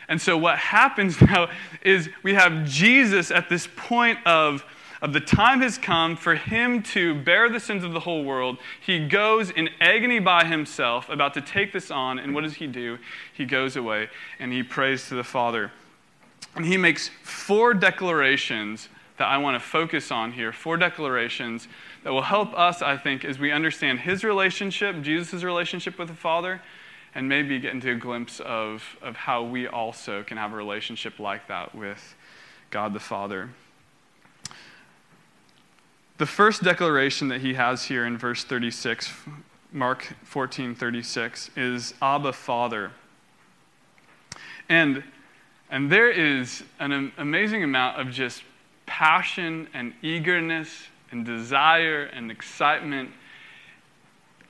And 0.07 0.21
so, 0.21 0.37
what 0.37 0.57
happens 0.57 1.19
now 1.21 1.49
is 1.81 2.09
we 2.23 2.33
have 2.33 2.65
Jesus 2.65 3.31
at 3.31 3.49
this 3.49 3.67
point 3.75 4.19
of 4.25 4.65
of 5.05 5.13
the 5.13 5.19
time 5.19 5.61
has 5.61 5.77
come 5.77 6.17
for 6.17 6.33
him 6.33 6.81
to 6.81 7.13
bear 7.13 7.47
the 7.47 7.59
sins 7.59 7.83
of 7.83 7.93
the 7.93 7.99
whole 7.99 8.23
world. 8.23 8.57
He 8.83 9.07
goes 9.07 9.51
in 9.51 9.69
agony 9.79 10.17
by 10.17 10.45
himself, 10.45 11.09
about 11.09 11.35
to 11.35 11.41
take 11.41 11.71
this 11.71 11.91
on, 11.91 12.17
and 12.17 12.33
what 12.33 12.43
does 12.43 12.55
he 12.55 12.65
do? 12.65 12.97
He 13.31 13.45
goes 13.45 13.75
away 13.75 14.09
and 14.39 14.51
he 14.51 14.63
prays 14.63 15.07
to 15.09 15.13
the 15.13 15.23
Father. 15.23 15.71
And 16.55 16.65
he 16.65 16.75
makes 16.75 17.11
four 17.21 17.75
declarations 17.75 18.89
that 19.17 19.27
I 19.27 19.37
want 19.37 19.61
to 19.61 19.63
focus 19.63 20.09
on 20.11 20.31
here, 20.31 20.51
four 20.51 20.75
declarations 20.75 21.67
that 22.03 22.11
will 22.11 22.23
help 22.23 22.57
us, 22.57 22.81
I 22.81 22.97
think, 22.97 23.23
as 23.23 23.37
we 23.37 23.51
understand 23.51 23.99
his 23.99 24.23
relationship, 24.23 25.03
Jesus' 25.03 25.43
relationship 25.43 25.99
with 25.99 26.07
the 26.07 26.15
Father, 26.15 26.63
and 27.13 27.29
maybe 27.29 27.59
get 27.59 27.75
into 27.75 27.91
a 27.91 27.95
glimpse 27.95 28.39
of, 28.39 28.97
of 29.03 29.15
how 29.15 29.43
we 29.43 29.67
also 29.67 30.23
can 30.23 30.37
have 30.37 30.51
a 30.51 30.55
relationship 30.55 31.19
like 31.19 31.47
that 31.47 31.75
with 31.75 32.15
God 32.71 32.95
the 32.95 32.99
Father. 32.99 33.51
The 36.17 36.25
first 36.25 36.63
declaration 36.63 37.27
that 37.27 37.41
he 37.41 37.55
has 37.55 37.83
here 37.83 38.05
in 38.05 38.17
verse 38.17 38.45
36, 38.45 39.11
Mark 39.73 40.15
14 40.23 40.73
36, 40.73 41.51
is 41.57 41.93
Abba, 42.01 42.31
Father. 42.31 42.91
And, 44.69 45.03
and 45.69 45.91
there 45.91 46.09
is 46.09 46.63
an 46.79 47.11
amazing 47.17 47.65
amount 47.65 47.99
of 47.99 48.11
just 48.11 48.43
passion 48.85 49.67
and 49.73 49.93
eagerness 50.01 50.87
and 51.11 51.25
desire 51.25 52.03
and 52.05 52.31
excitement 52.31 53.09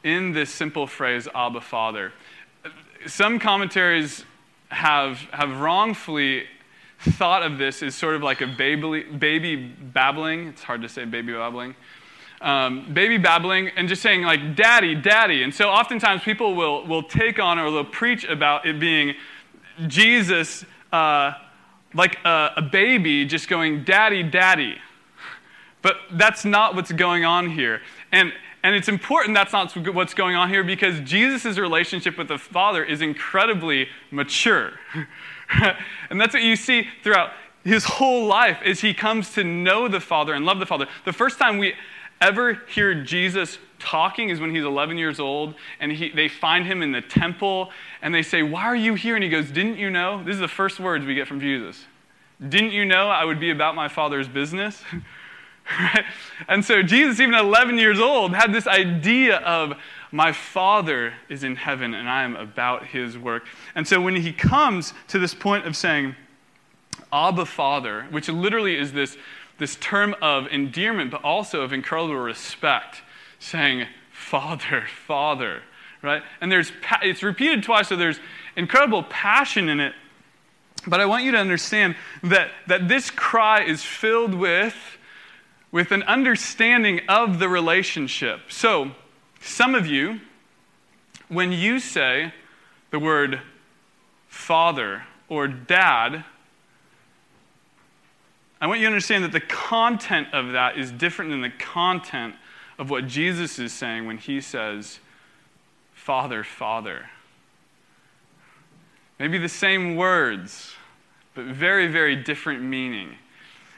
in 0.03 0.33
this 0.33 0.51
simple 0.51 0.85
phrase, 0.85 1.27
Abba, 1.33 1.61
Father. 1.61 2.13
Some 3.07 3.39
commentaries 3.39 4.23
have, 4.69 5.17
have 5.31 5.59
wrongfully 5.59 6.45
thought 7.05 7.43
of 7.43 7.57
this 7.57 7.83
as 7.83 7.95
sort 7.95 8.15
of 8.15 8.23
like 8.23 8.41
a 8.41 8.47
baby, 8.47 9.03
baby 9.03 9.75
babbling. 9.93 10.49
It's 10.49 10.63
hard 10.63 10.81
to 10.81 10.89
say 10.89 11.05
baby 11.05 11.33
babbling. 11.33 11.75
Um, 12.41 12.93
baby 12.93 13.17
babbling 13.17 13.71
and 13.77 13.87
just 13.87 14.01
saying 14.01 14.23
like 14.23 14.55
daddy 14.55 14.93
daddy 14.93 15.41
and 15.41 15.55
so 15.55 15.69
oftentimes 15.69 16.21
people 16.21 16.53
will, 16.53 16.85
will 16.85 17.01
take 17.01 17.39
on 17.39 17.57
or 17.57 17.71
they'll 17.71 17.85
preach 17.85 18.25
about 18.25 18.65
it 18.65 18.77
being 18.77 19.15
jesus 19.87 20.65
uh, 20.91 21.31
like 21.93 22.17
a, 22.25 22.51
a 22.57 22.61
baby 22.61 23.25
just 23.25 23.47
going 23.47 23.85
daddy 23.85 24.21
daddy 24.21 24.75
but 25.81 25.95
that's 26.11 26.43
not 26.43 26.75
what's 26.75 26.91
going 26.91 27.23
on 27.23 27.49
here 27.49 27.81
and 28.11 28.33
and 28.63 28.75
it's 28.75 28.89
important 28.89 29.33
that's 29.33 29.53
not 29.53 29.73
what's 29.93 30.13
going 30.13 30.35
on 30.35 30.49
here 30.49 30.63
because 30.63 30.99
jesus' 30.99 31.57
relationship 31.57 32.17
with 32.17 32.27
the 32.27 32.37
father 32.37 32.83
is 32.83 33.01
incredibly 33.01 33.87
mature 34.11 34.73
and 36.09 36.19
that's 36.19 36.33
what 36.33 36.43
you 36.43 36.55
see 36.55 36.87
throughout 37.03 37.31
his 37.63 37.83
whole 37.83 38.27
life 38.27 38.59
as 38.63 38.79
he 38.79 38.93
comes 38.93 39.33
to 39.33 39.43
know 39.43 39.87
the 39.87 39.99
Father 39.99 40.33
and 40.33 40.45
love 40.45 40.59
the 40.59 40.65
Father. 40.65 40.87
The 41.03 41.13
first 41.13 41.39
time 41.39 41.57
we 41.57 41.73
ever 42.21 42.61
hear 42.69 43.03
Jesus 43.03 43.57
talking 43.79 44.29
is 44.29 44.39
when 44.39 44.53
he's 44.53 44.63
11 44.63 44.97
years 44.97 45.19
old 45.19 45.55
and 45.79 45.91
he, 45.91 46.09
they 46.09 46.27
find 46.27 46.65
him 46.65 46.81
in 46.81 46.91
the 46.91 47.01
temple 47.01 47.71
and 48.01 48.13
they 48.13 48.21
say, 48.21 48.43
Why 48.43 48.63
are 48.63 48.75
you 48.75 48.95
here? 48.95 49.15
And 49.15 49.23
he 49.23 49.29
goes, 49.29 49.51
Didn't 49.51 49.77
you 49.77 49.89
know? 49.89 50.23
This 50.23 50.35
is 50.35 50.39
the 50.39 50.47
first 50.47 50.79
words 50.79 51.05
we 51.05 51.15
get 51.15 51.27
from 51.27 51.39
Jesus. 51.39 51.85
Didn't 52.47 52.71
you 52.71 52.85
know 52.85 53.09
I 53.09 53.25
would 53.25 53.39
be 53.39 53.49
about 53.49 53.75
my 53.75 53.87
Father's 53.87 54.27
business? 54.27 54.83
right? 55.79 56.05
And 56.47 56.63
so 56.63 56.81
Jesus, 56.81 57.19
even 57.19 57.35
11 57.35 57.77
years 57.77 57.99
old, 57.99 58.33
had 58.35 58.53
this 58.53 58.67
idea 58.67 59.37
of 59.37 59.73
my 60.15 60.31
Father 60.31 61.13
is 61.27 61.43
in 61.43 61.57
heaven 61.57 61.93
and 61.93 62.09
I 62.09 62.23
am 62.23 62.37
about 62.37 62.85
his 62.85 63.17
work. 63.17 63.45
And 63.75 63.85
so 63.85 63.99
when 63.99 64.15
he 64.15 64.31
comes 64.31 64.93
to 65.09 65.19
this 65.19 65.33
point 65.33 65.67
of 65.67 65.75
saying, 65.75 66.15
Abba 67.11 67.45
Father, 67.45 68.07
which 68.11 68.29
literally 68.29 68.77
is 68.77 68.93
this, 68.93 69.17
this 69.57 69.75
term 69.75 70.15
of 70.21 70.47
endearment, 70.47 71.11
but 71.11 71.21
also 71.21 71.63
of 71.63 71.73
incredible 71.73 72.15
respect, 72.15 73.01
saying, 73.39 73.87
Father, 74.09 74.85
Father, 75.05 75.61
right? 76.01 76.23
And 76.39 76.49
there's, 76.49 76.71
it's 77.01 77.21
repeated 77.21 77.61
twice, 77.63 77.89
so 77.89 77.97
there's 77.97 78.21
incredible 78.55 79.03
passion 79.03 79.67
in 79.67 79.81
it. 79.81 79.93
But 80.87 81.01
I 81.01 81.07
want 81.07 81.25
you 81.25 81.33
to 81.33 81.39
understand 81.39 81.97
that, 82.23 82.51
that 82.67 82.87
this 82.87 83.11
cry 83.11 83.65
is 83.65 83.83
filled 83.83 84.33
with, 84.33 84.77
with 85.73 85.91
an 85.91 86.03
understanding 86.03 87.01
of 87.09 87.39
the 87.39 87.49
relationship. 87.49 88.43
So, 88.47 88.91
some 89.45 89.75
of 89.75 89.85
you, 89.85 90.19
when 91.29 91.51
you 91.51 91.79
say 91.79 92.33
the 92.89 92.97
word 92.99 93.41
father 94.27 95.03
or 95.29 95.47
dad, 95.47 96.25
I 98.59 98.67
want 98.67 98.79
you 98.79 98.85
to 98.85 98.91
understand 98.91 99.23
that 99.23 99.31
the 99.31 99.39
content 99.39 100.33
of 100.33 100.53
that 100.53 100.77
is 100.77 100.91
different 100.91 101.29
than 101.29 101.41
the 101.41 101.51
content 101.51 102.35
of 102.79 102.89
what 102.89 103.07
Jesus 103.07 103.59
is 103.59 103.71
saying 103.71 104.07
when 104.07 104.17
he 104.17 104.41
says, 104.41 104.99
Father, 105.93 106.43
Father. 106.43 107.09
Maybe 109.19 109.37
the 109.37 109.47
same 109.47 109.95
words, 109.95 110.73
but 111.35 111.45
very, 111.45 111.87
very 111.87 112.15
different 112.15 112.63
meaning. 112.63 113.15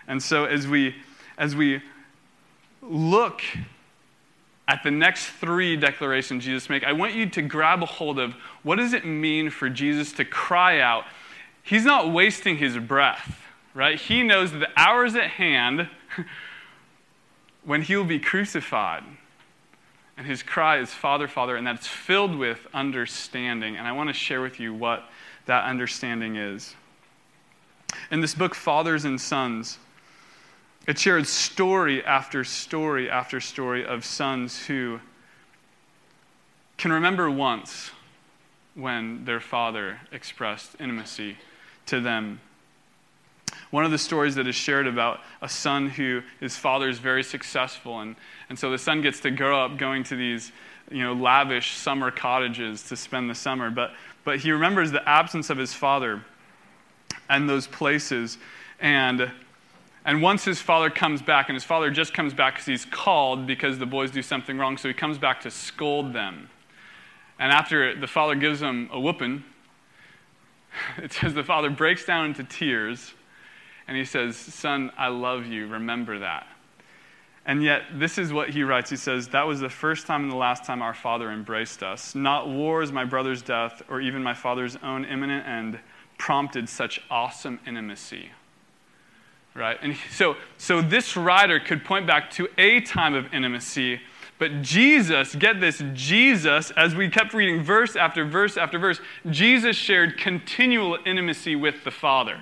And 0.07 0.23
so 0.23 0.45
as 0.45 0.65
we 0.65 0.95
as 1.37 1.55
we 1.55 1.81
look 2.81 3.41
at 4.67 4.83
the 4.83 4.91
next 4.91 5.27
three 5.27 5.77
declarations 5.77 6.43
Jesus 6.43 6.69
make, 6.69 6.83
I 6.83 6.91
want 6.91 7.13
you 7.13 7.29
to 7.29 7.41
grab 7.41 7.81
a 7.81 7.85
hold 7.85 8.19
of 8.19 8.33
what 8.63 8.77
does 8.77 8.93
it 8.93 9.05
mean 9.05 9.49
for 9.49 9.69
Jesus 9.69 10.11
to 10.13 10.25
cry 10.25 10.79
out? 10.79 11.05
He's 11.63 11.85
not 11.85 12.11
wasting 12.11 12.57
his 12.57 12.77
breath, 12.77 13.41
right? 13.73 13.99
He 13.99 14.23
knows 14.23 14.51
that 14.51 14.59
the 14.59 14.69
hour 14.75 15.05
is 15.05 15.15
at 15.15 15.29
hand 15.29 15.89
when 17.63 17.81
he 17.81 17.95
will 17.95 18.05
be 18.05 18.19
crucified. 18.19 19.03
And 20.17 20.25
his 20.25 20.41
cry 20.41 20.79
is, 20.79 20.89
Father, 20.89 21.27
Father, 21.27 21.55
and 21.55 21.65
that's 21.65 21.85
filled 21.85 22.35
with 22.35 22.65
understanding. 22.73 23.77
And 23.77 23.87
I 23.87 23.91
want 23.91 24.09
to 24.09 24.13
share 24.13 24.41
with 24.41 24.59
you 24.59 24.73
what 24.73 25.03
that 25.45 25.63
understanding 25.65 26.35
is. 26.35 26.75
In 28.11 28.19
this 28.19 28.33
book, 28.33 28.55
Fathers 28.55 29.05
and 29.05 29.21
Sons, 29.21 29.77
it 30.87 30.97
shared 30.97 31.27
story 31.27 32.03
after 32.03 32.45
story 32.45 33.09
after 33.09 33.41
story 33.41 33.85
of 33.85 34.05
sons 34.05 34.65
who 34.65 34.99
can 36.77 36.93
remember 36.93 37.29
once 37.29 37.91
when 38.73 39.25
their 39.25 39.41
father 39.41 39.99
expressed 40.13 40.75
intimacy 40.79 41.37
to 41.87 41.99
them. 41.99 42.39
One 43.71 43.83
of 43.83 43.91
the 43.91 43.97
stories 43.97 44.35
that 44.35 44.47
is 44.47 44.55
shared 44.55 44.87
about 44.87 45.19
a 45.41 45.49
son 45.49 45.89
who 45.89 46.21
his 46.39 46.55
father 46.55 46.87
is 46.87 46.99
very 46.99 47.23
successful, 47.23 47.99
and, 47.99 48.15
and 48.49 48.57
so 48.57 48.71
the 48.71 48.77
son 48.77 49.01
gets 49.01 49.19
to 49.21 49.31
grow 49.31 49.65
up 49.65 49.77
going 49.77 50.03
to 50.05 50.15
these 50.15 50.53
you 50.89 51.03
know, 51.03 51.13
lavish 51.13 51.75
summer 51.75 52.11
cottages 52.11 52.83
to 52.83 52.95
spend 52.95 53.29
the 53.29 53.35
summer, 53.35 53.69
but, 53.69 53.91
but 54.23 54.39
he 54.39 54.51
remembers 54.51 54.91
the 54.91 55.07
absence 55.09 55.49
of 55.49 55.57
his 55.57 55.73
father 55.73 56.23
and 57.29 57.49
those 57.49 57.67
places. 57.67 58.37
And, 58.79 59.29
and 60.07 60.21
once 60.21 60.45
his 60.45 60.61
father 60.61 60.89
comes 60.89 61.21
back, 61.21 61.49
and 61.49 61.55
his 61.55 61.65
father 61.65 61.91
just 61.91 62.13
comes 62.13 62.33
back 62.33 62.53
because 62.53 62.65
he's 62.65 62.85
called 62.85 63.45
because 63.45 63.77
the 63.77 63.85
boys 63.85 64.09
do 64.09 64.21
something 64.21 64.57
wrong, 64.57 64.77
so 64.77 64.87
he 64.87 64.93
comes 64.93 65.17
back 65.17 65.41
to 65.41 65.51
scold 65.51 66.13
them. 66.13 66.49
And 67.37 67.51
after 67.51 67.93
the 67.93 68.07
father 68.07 68.33
gives 68.33 68.61
them 68.61 68.89
a 68.93 68.97
whooping, 68.97 69.43
it 70.97 71.11
says 71.11 71.33
the 71.33 71.43
father 71.43 71.69
breaks 71.69 72.05
down 72.05 72.27
into 72.27 72.45
tears 72.45 73.13
and 73.85 73.97
he 73.97 74.05
says, 74.05 74.37
Son, 74.37 74.91
I 74.97 75.09
love 75.09 75.45
you. 75.45 75.67
Remember 75.67 76.19
that. 76.19 76.47
And 77.45 77.61
yet, 77.61 77.83
this 77.93 78.17
is 78.17 78.31
what 78.31 78.49
he 78.49 78.63
writes. 78.63 78.89
He 78.89 78.95
says, 78.95 79.27
That 79.27 79.45
was 79.45 79.59
the 79.59 79.69
first 79.69 80.07
time 80.07 80.23
and 80.23 80.31
the 80.31 80.37
last 80.37 80.63
time 80.63 80.81
our 80.81 80.93
father 80.93 81.31
embraced 81.31 81.83
us. 81.83 82.15
Not 82.15 82.47
wars, 82.47 82.93
my 82.93 83.03
brother's 83.03 83.41
death, 83.41 83.81
or 83.89 83.99
even 83.99 84.23
my 84.23 84.33
father's 84.33 84.77
own 84.77 85.03
imminent 85.03 85.45
end 85.45 85.79
prompted 86.17 86.69
such 86.69 87.01
awesome 87.11 87.59
intimacy. 87.67 88.31
Right? 89.57 89.77
And 89.81 89.95
so, 90.11 90.35
so 90.57 90.81
this 90.81 91.17
writer 91.17 91.59
could 91.59 91.83
point 91.83 92.05
back 92.05 92.29
to 92.31 92.47
a 92.57 92.79
time 92.81 93.15
of 93.15 93.33
intimacy 93.33 93.99
but 94.39 94.61
Jesus, 94.61 95.33
get 95.33 95.59
this, 95.59 95.81
Jesus, 95.93 96.71
as 96.71 96.93
we 96.93 97.09
kept 97.09 97.33
reading 97.33 97.63
verse 97.63 97.95
after 97.95 98.23
verse 98.23 98.55
after 98.55 98.77
verse, 98.77 98.99
Jesus 99.29 99.75
shared 99.75 100.17
continual 100.17 100.97
intimacy 101.05 101.55
with 101.55 101.83
the 101.83 101.91
Father. 101.91 102.39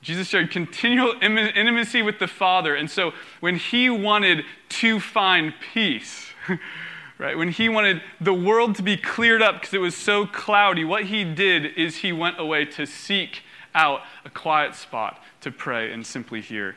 Jesus 0.00 0.28
shared 0.28 0.50
continual 0.50 1.14
intimacy 1.20 2.02
with 2.02 2.18
the 2.18 2.26
Father. 2.26 2.74
And 2.74 2.90
so 2.90 3.12
when 3.40 3.56
he 3.56 3.90
wanted 3.90 4.44
to 4.70 4.98
find 4.98 5.52
peace, 5.74 6.30
right, 7.18 7.36
when 7.36 7.50
he 7.50 7.68
wanted 7.68 8.02
the 8.20 8.34
world 8.34 8.74
to 8.76 8.82
be 8.82 8.96
cleared 8.96 9.42
up 9.42 9.60
because 9.60 9.74
it 9.74 9.78
was 9.78 9.94
so 9.94 10.26
cloudy, 10.26 10.84
what 10.84 11.04
he 11.04 11.22
did 11.22 11.66
is 11.76 11.98
he 11.98 12.12
went 12.12 12.40
away 12.40 12.64
to 12.64 12.86
seek 12.86 13.42
out 13.74 14.02
a 14.24 14.30
quiet 14.30 14.74
spot 14.74 15.22
to 15.40 15.50
pray 15.50 15.92
and 15.92 16.06
simply 16.06 16.40
hear 16.40 16.76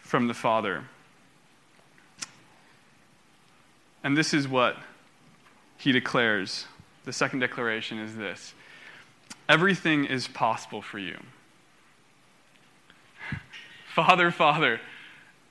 from 0.00 0.26
the 0.28 0.34
Father. 0.34 0.84
And 4.02 4.16
this 4.16 4.34
is 4.34 4.46
what 4.46 4.76
he 5.78 5.92
declares. 5.92 6.66
The 7.04 7.12
second 7.12 7.40
declaration 7.40 7.98
is 7.98 8.16
this 8.16 8.54
Everything 9.48 10.04
is 10.04 10.28
possible 10.28 10.82
for 10.82 10.98
you. 10.98 11.18
Father, 13.94 14.30
Father, 14.30 14.80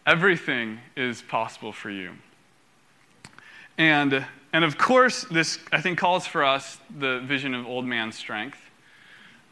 everything 0.05 0.79
is 0.95 1.21
possible 1.21 1.71
for 1.71 1.89
you. 1.89 2.11
And, 3.77 4.25
and 4.51 4.63
of 4.63 4.77
course, 4.77 5.23
this, 5.25 5.59
I 5.71 5.81
think, 5.81 5.97
calls 5.97 6.27
for 6.27 6.43
us 6.43 6.79
the 6.95 7.19
vision 7.21 7.53
of 7.53 7.65
old 7.65 7.85
man 7.85 8.11
strength, 8.11 8.59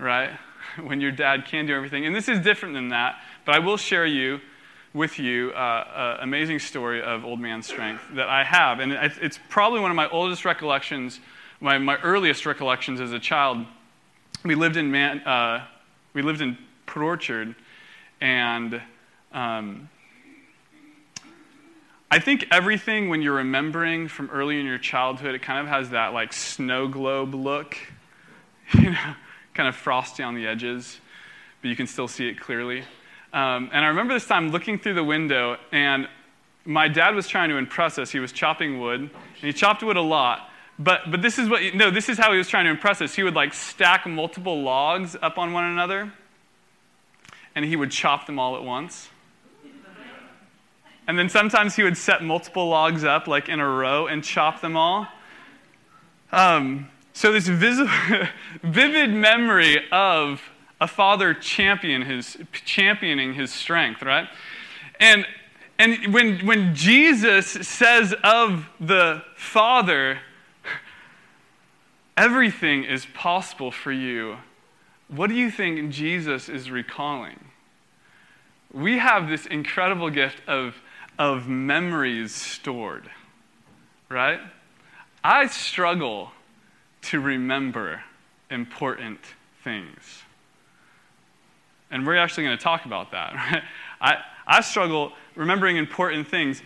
right? 0.01 0.31
When 0.81 1.01
your 1.01 1.11
dad 1.11 1.45
can 1.47 1.65
do 1.65 1.75
everything. 1.75 2.05
And 2.05 2.15
this 2.15 2.29
is 2.29 2.39
different 2.39 2.75
than 2.75 2.89
that, 2.89 3.19
but 3.45 3.55
I 3.55 3.59
will 3.59 3.77
share 3.77 4.05
you 4.05 4.39
with 4.93 5.19
you 5.19 5.51
uh, 5.51 6.17
an 6.19 6.23
amazing 6.23 6.59
story 6.59 7.01
of 7.01 7.25
old 7.25 7.39
man 7.39 7.61
strength 7.61 8.03
that 8.13 8.29
I 8.29 8.43
have. 8.43 8.79
And 8.79 8.93
it's 8.93 9.39
probably 9.49 9.79
one 9.79 9.91
of 9.91 9.95
my 9.95 10.09
oldest 10.09 10.45
recollections, 10.45 11.19
my, 11.59 11.77
my 11.77 11.97
earliest 11.97 12.45
recollections 12.45 13.01
as 13.01 13.11
a 13.11 13.19
child. 13.19 13.65
We 14.45 14.55
lived 14.55 14.77
in, 14.77 14.91
Man, 14.91 15.19
uh, 15.21 15.65
we 16.13 16.21
lived 16.21 16.41
in 16.41 16.57
Port 16.85 17.03
Orchard, 17.05 17.55
and 18.19 18.81
um, 19.33 19.89
I 22.09 22.19
think 22.19 22.47
everything 22.51 23.07
when 23.07 23.21
you're 23.21 23.35
remembering 23.35 24.07
from 24.09 24.29
early 24.29 24.59
in 24.59 24.65
your 24.65 24.77
childhood, 24.77 25.35
it 25.35 25.41
kind 25.41 25.59
of 25.59 25.67
has 25.67 25.91
that 25.91 26.13
like 26.13 26.33
snow 26.33 26.87
globe 26.87 27.33
look, 27.33 27.77
you 28.73 28.91
know, 28.91 29.15
kind 29.53 29.67
of 29.67 29.75
frosty 29.75 30.23
on 30.23 30.35
the 30.35 30.47
edges, 30.47 30.99
but 31.61 31.69
you 31.69 31.75
can 31.75 31.87
still 31.87 32.07
see 32.07 32.27
it 32.27 32.39
clearly. 32.39 32.83
Um, 33.33 33.69
and 33.71 33.85
I 33.85 33.87
remember 33.87 34.13
this 34.13 34.27
time 34.27 34.49
looking 34.49 34.77
through 34.79 34.95
the 34.95 35.03
window, 35.03 35.57
and 35.71 36.07
my 36.65 36.87
dad 36.87 37.15
was 37.15 37.27
trying 37.27 37.49
to 37.49 37.57
impress 37.57 37.97
us. 37.97 38.11
He 38.11 38.19
was 38.19 38.31
chopping 38.31 38.79
wood, 38.79 39.01
and 39.01 39.11
he 39.39 39.53
chopped 39.53 39.83
wood 39.83 39.97
a 39.97 40.01
lot. 40.01 40.49
But, 40.77 41.11
but 41.11 41.21
this 41.21 41.37
is 41.37 41.47
what, 41.47 41.61
no, 41.75 41.91
this 41.91 42.09
is 42.09 42.17
how 42.17 42.31
he 42.31 42.37
was 42.37 42.47
trying 42.47 42.65
to 42.65 42.71
impress 42.71 43.01
us. 43.01 43.13
He 43.13 43.23
would 43.23 43.35
like 43.35 43.53
stack 43.53 44.05
multiple 44.07 44.61
logs 44.61 45.15
up 45.21 45.37
on 45.37 45.53
one 45.53 45.65
another, 45.65 46.11
and 47.55 47.65
he 47.65 47.75
would 47.75 47.91
chop 47.91 48.25
them 48.25 48.39
all 48.39 48.55
at 48.55 48.63
once. 48.63 49.09
And 51.07 51.17
then 51.17 51.29
sometimes 51.29 51.75
he 51.75 51.83
would 51.83 51.97
set 51.97 52.23
multiple 52.23 52.69
logs 52.69 53.03
up, 53.03 53.27
like 53.27 53.49
in 53.49 53.59
a 53.59 53.67
row, 53.67 54.07
and 54.07 54.23
chop 54.23 54.61
them 54.61 54.77
all. 54.77 55.07
Um, 56.31 56.89
so, 57.21 57.31
this 57.31 57.47
vis- 57.47 57.87
vivid 58.63 59.11
memory 59.11 59.77
of 59.91 60.41
a 60.79 60.87
father 60.87 61.35
champion 61.35 62.01
his, 62.01 62.35
championing 62.65 63.35
his 63.35 63.53
strength, 63.53 64.01
right? 64.01 64.27
And, 64.99 65.27
and 65.77 66.11
when, 66.11 66.43
when 66.47 66.73
Jesus 66.73 67.45
says 67.45 68.15
of 68.23 68.67
the 68.79 69.21
Father, 69.35 70.17
everything 72.17 72.85
is 72.85 73.05
possible 73.13 73.69
for 73.69 73.91
you, 73.91 74.37
what 75.07 75.27
do 75.27 75.35
you 75.35 75.51
think 75.51 75.91
Jesus 75.91 76.49
is 76.49 76.71
recalling? 76.71 77.39
We 78.73 78.97
have 78.97 79.29
this 79.29 79.45
incredible 79.45 80.09
gift 80.09 80.41
of, 80.47 80.75
of 81.19 81.47
memories 81.47 82.33
stored, 82.33 83.11
right? 84.09 84.39
I 85.23 85.45
struggle 85.45 86.31
to 87.03 87.19
remember 87.19 88.03
important 88.49 89.19
things. 89.63 90.23
And 91.89 92.05
we're 92.05 92.17
actually 92.17 92.45
going 92.45 92.57
to 92.57 92.63
talk 92.63 92.85
about 92.85 93.11
that. 93.11 93.33
Right? 93.51 93.63
I, 93.99 94.17
I 94.47 94.61
struggle 94.61 95.11
remembering 95.35 95.77
important 95.77 96.27
things. 96.27 96.63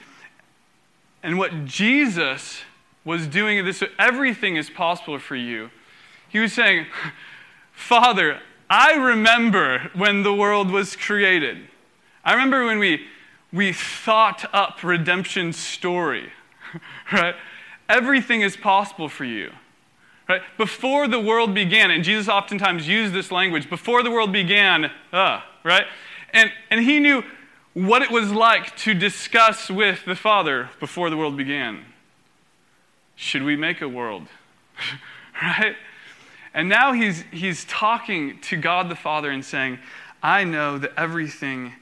And 1.22 1.38
what 1.38 1.66
Jesus 1.66 2.62
was 3.04 3.28
doing 3.28 3.64
this, 3.66 3.84
everything 4.00 4.56
is 4.56 4.70
possible 4.70 5.20
for 5.20 5.36
you. 5.36 5.70
He 6.30 6.40
was 6.40 6.54
saying, 6.54 6.86
Father, 7.74 8.40
I 8.70 8.94
remember 8.94 9.92
when 9.94 10.24
the 10.24 10.34
world 10.34 10.72
was 10.72 10.96
created. 10.96 11.68
I 12.24 12.34
remember 12.34 12.66
when 12.66 12.80
we, 12.80 13.06
we 13.52 13.74
thought 13.74 14.46
up 14.54 14.84
redemption's 14.84 15.58
story, 15.58 16.32
right? 17.12 17.36
Everything 17.88 18.42
is 18.42 18.58
possible 18.58 19.10
for 19.10 19.26
you. 19.26 19.52
Right? 20.28 20.42
Before 20.58 21.08
the 21.08 21.20
world 21.20 21.54
began, 21.54 21.92
and 21.92 22.04
Jesus 22.04 22.28
oftentimes 22.28 22.88
used 22.88 23.14
this 23.14 23.32
language, 23.32 23.70
before 23.70 24.02
the 24.02 24.10
world 24.10 24.32
began, 24.32 24.92
uh, 25.14 25.42
right? 25.64 25.86
And, 26.34 26.52
and 26.72 26.82
he 26.84 27.00
knew 27.00 27.24
what 27.74 28.02
it 28.02 28.10
was 28.10 28.32
like 28.32 28.76
to 28.78 28.94
discuss 28.94 29.70
with 29.70 30.06
the 30.06 30.16
Father 30.16 30.70
before 30.80 31.10
the 31.10 31.18
world 31.18 31.38
began. 31.38 31.86
Should 33.16 33.44
we 33.44 33.56
make 33.56 33.82
a 33.82 33.90
world? 33.90 34.28
right? 35.42 35.76
And 36.54 36.70
now 36.70 36.94
he's, 36.94 37.24
he's 37.32 37.66
talking 37.66 38.40
to 38.42 38.58
God 38.58 38.90
the 38.90 38.96
Father 38.96 39.30
and 39.30 39.44
saying, 39.44 39.78
I 40.24 40.44
know 40.44 40.78
that 40.78 40.94
everything 40.98 41.74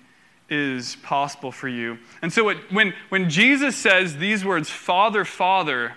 is 0.49 0.97
possible 0.97 1.51
for 1.51 1.67
you. 1.67 1.97
And 2.21 2.33
so 2.33 2.49
it, 2.49 2.57
when, 2.71 2.93
when 3.09 3.29
Jesus 3.29 3.75
says 3.75 4.17
these 4.17 4.43
words, 4.43 4.69
Father, 4.69 5.25
Father, 5.25 5.95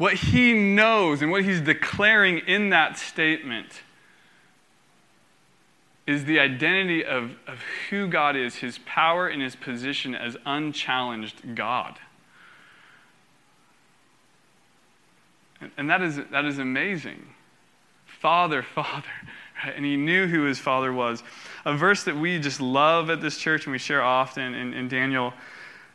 what 0.00 0.14
he 0.14 0.54
knows 0.54 1.20
and 1.20 1.30
what 1.30 1.44
he's 1.44 1.60
declaring 1.60 2.38
in 2.46 2.70
that 2.70 2.96
statement 2.96 3.82
is 6.06 6.24
the 6.24 6.40
identity 6.40 7.04
of, 7.04 7.32
of 7.46 7.58
who 7.90 8.08
God 8.08 8.34
is, 8.34 8.54
his 8.54 8.78
power 8.86 9.28
and 9.28 9.42
his 9.42 9.54
position 9.54 10.14
as 10.14 10.38
unchallenged 10.46 11.54
God. 11.54 11.98
And, 15.60 15.70
and 15.76 15.90
that, 15.90 16.00
is, 16.00 16.18
that 16.30 16.46
is 16.46 16.58
amazing. 16.58 17.34
Father, 18.06 18.62
Father. 18.74 19.04
Right? 19.62 19.76
And 19.76 19.84
he 19.84 19.98
knew 19.98 20.26
who 20.26 20.44
his 20.44 20.58
father 20.58 20.94
was. 20.94 21.22
A 21.66 21.76
verse 21.76 22.04
that 22.04 22.16
we 22.16 22.38
just 22.38 22.62
love 22.62 23.10
at 23.10 23.20
this 23.20 23.36
church 23.36 23.66
and 23.66 23.72
we 23.72 23.78
share 23.78 24.02
often 24.02 24.54
in, 24.54 24.72
in 24.72 24.88
Daniel 24.88 25.34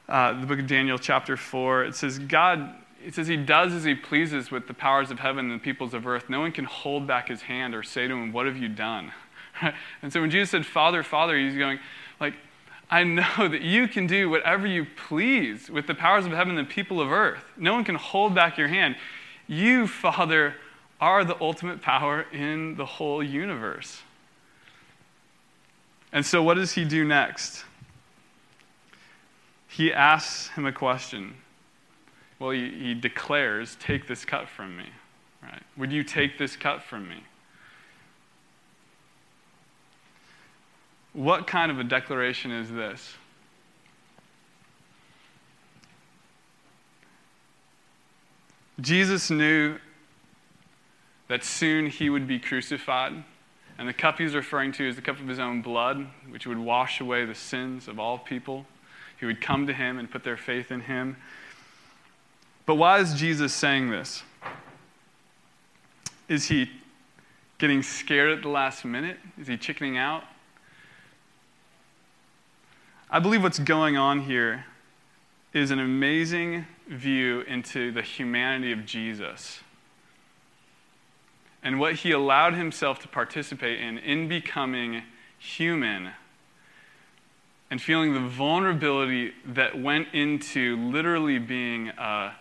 uh, 0.08 0.40
the 0.40 0.46
book 0.46 0.60
of 0.60 0.68
Daniel, 0.68 1.00
chapter 1.00 1.36
4. 1.36 1.86
It 1.86 1.96
says, 1.96 2.20
God, 2.20 2.76
it 3.06 3.14
says 3.14 3.28
he 3.28 3.38
does 3.38 3.72
as 3.72 3.84
he 3.84 3.94
pleases 3.94 4.50
with 4.50 4.68
the 4.68 4.74
powers 4.74 5.12
of 5.12 5.20
heaven 5.20 5.52
and 5.52 5.60
the 5.60 5.64
peoples 5.64 5.94
of 5.94 6.08
earth. 6.08 6.28
No 6.28 6.40
one 6.40 6.52
can 6.52 6.66
hold 6.66 7.06
back 7.06 7.28
his 7.28 7.44
hand 7.44 7.76
or 7.76 7.84
say 7.84 8.08
to 8.08 8.14
him, 8.14 8.34
What 8.34 8.48
have 8.48 8.58
you 8.58 8.68
done? 8.68 9.12
and 10.02 10.12
so 10.12 10.22
when 10.22 10.32
Jesus 10.32 10.50
said, 10.50 10.66
Father, 10.66 11.04
Father, 11.04 11.38
he's 11.38 11.56
going, 11.56 11.80
like, 12.20 12.34
I 12.90 13.04
know 13.04 13.48
that 13.48 13.62
you 13.62 13.88
can 13.88 14.08
do 14.08 14.30
whatever 14.30 14.66
you 14.66 14.88
please 15.08 15.70
with 15.70 15.86
the 15.86 15.94
powers 15.94 16.26
of 16.26 16.32
heaven 16.32 16.58
and 16.58 16.68
the 16.68 16.72
people 16.72 17.00
of 17.00 17.12
earth. 17.12 17.44
No 17.58 17.74
one 17.74 17.84
can 17.84 17.96
hold 17.96 18.34
back 18.34 18.58
your 18.58 18.68
hand. 18.68 18.96
You, 19.48 19.88
Father, 19.88 20.56
are 21.00 21.24
the 21.24 21.40
ultimate 21.40 21.82
power 21.82 22.26
in 22.32 22.76
the 22.76 22.86
whole 22.86 23.24
universe. 23.24 24.02
And 26.12 26.26
so, 26.26 26.42
what 26.42 26.56
does 26.56 26.72
he 26.72 26.86
do 26.86 27.04
next? 27.04 27.66
He 29.68 29.94
asks 29.94 30.48
him 30.50 30.66
a 30.66 30.72
question. 30.72 31.36
Well, 32.40 32.52
he, 32.52 32.70
he 32.70 32.94
declares, 32.94 33.78
Take 33.80 34.08
this 34.08 34.26
cup 34.26 34.48
from 34.50 34.78
me. 34.78 34.86
Right? 35.42 35.64
Would 35.78 35.92
you 35.92 36.04
take 36.04 36.38
this 36.38 36.56
cup 36.56 36.84
from 36.84 37.08
me? 37.08 37.24
What 41.14 41.48
kind 41.48 41.72
of 41.72 41.80
a 41.80 41.84
declaration 41.84 42.52
is 42.52 42.70
this? 42.70 43.16
Jesus 48.82 49.30
knew 49.30 49.78
that 51.28 51.44
soon 51.44 51.88
he 51.88 52.10
would 52.10 52.28
be 52.28 52.40
crucified. 52.40 53.24
And 53.78 53.88
the 53.88 53.94
cup 53.94 54.20
he's 54.20 54.36
referring 54.36 54.72
to 54.74 54.88
is 54.88 54.96
the 54.96 55.02
cup 55.02 55.20
of 55.20 55.28
his 55.28 55.40
own 55.40 55.62
blood, 55.62 56.08
which 56.30 56.48
would 56.48 56.58
wash 56.58 57.02
away 57.02 57.26
the 57.26 57.36
sins 57.36 57.88
of 57.88 58.00
all 58.00 58.18
people 58.18 58.66
who 59.20 59.28
would 59.28 59.42
come 59.42 59.68
to 59.68 59.74
him 59.74 59.98
and 59.98 60.10
put 60.10 60.24
their 60.24 60.38
faith 60.38 60.72
in 60.72 60.82
him. 60.82 61.18
But 62.66 62.76
why 62.76 63.00
is 63.00 63.14
Jesus 63.14 63.54
saying 63.54 63.90
this? 63.90 64.24
Is 66.28 66.48
he 66.48 66.70
getting 67.58 67.84
scared 67.84 68.32
at 68.32 68.42
the 68.42 68.50
last 68.50 68.84
minute? 68.84 69.18
Is 69.40 69.48
he 69.48 69.58
chickening 69.58 69.98
out? 69.98 70.24
I 73.10 73.20
believe 73.20 73.44
what's 73.44 73.60
going 73.60 73.98
on 73.98 74.22
here 74.22 74.66
is 75.54 75.72
an 75.72 75.80
amazing 75.80 76.66
view 76.88 77.42
into 77.42 77.92
the 77.92 78.02
humanity 78.02 78.72
of 78.72 78.86
Jesus 78.86 79.62
and 81.64 81.80
what 81.80 81.96
he 81.96 82.12
allowed 82.12 82.54
himself 82.54 83.00
to 83.00 83.08
participate 83.08 83.80
in 83.80 83.98
in 83.98 84.28
becoming 84.28 85.02
human 85.38 86.12
and 87.72 87.82
feeling 87.82 88.14
the 88.14 88.20
vulnerability 88.20 89.34
that 89.46 89.82
went 89.82 90.08
into 90.14 90.78
literally 90.78 91.40
being 91.40 91.90
a 91.90 92.34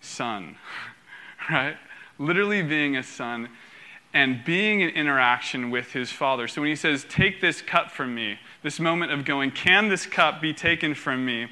son, 0.00 0.56
right? 1.50 1.76
Literally 2.18 2.62
being 2.62 2.96
a 2.96 3.02
son 3.02 3.48
and 4.12 4.44
being 4.44 4.80
in 4.80 4.90
interaction 4.90 5.70
with 5.70 5.92
his 5.92 6.10
father. 6.10 6.48
So 6.48 6.60
when 6.60 6.70
he 6.70 6.76
says, 6.76 7.06
Take 7.08 7.40
this 7.40 7.62
cup 7.62 7.90
from 7.90 8.14
me, 8.14 8.38
this 8.62 8.80
moment 8.80 9.12
of 9.12 9.24
going, 9.24 9.50
Can 9.52 9.88
this 9.88 10.06
cup 10.06 10.40
be 10.40 10.52
taken 10.52 10.94
from 10.94 11.24
me? 11.24 11.48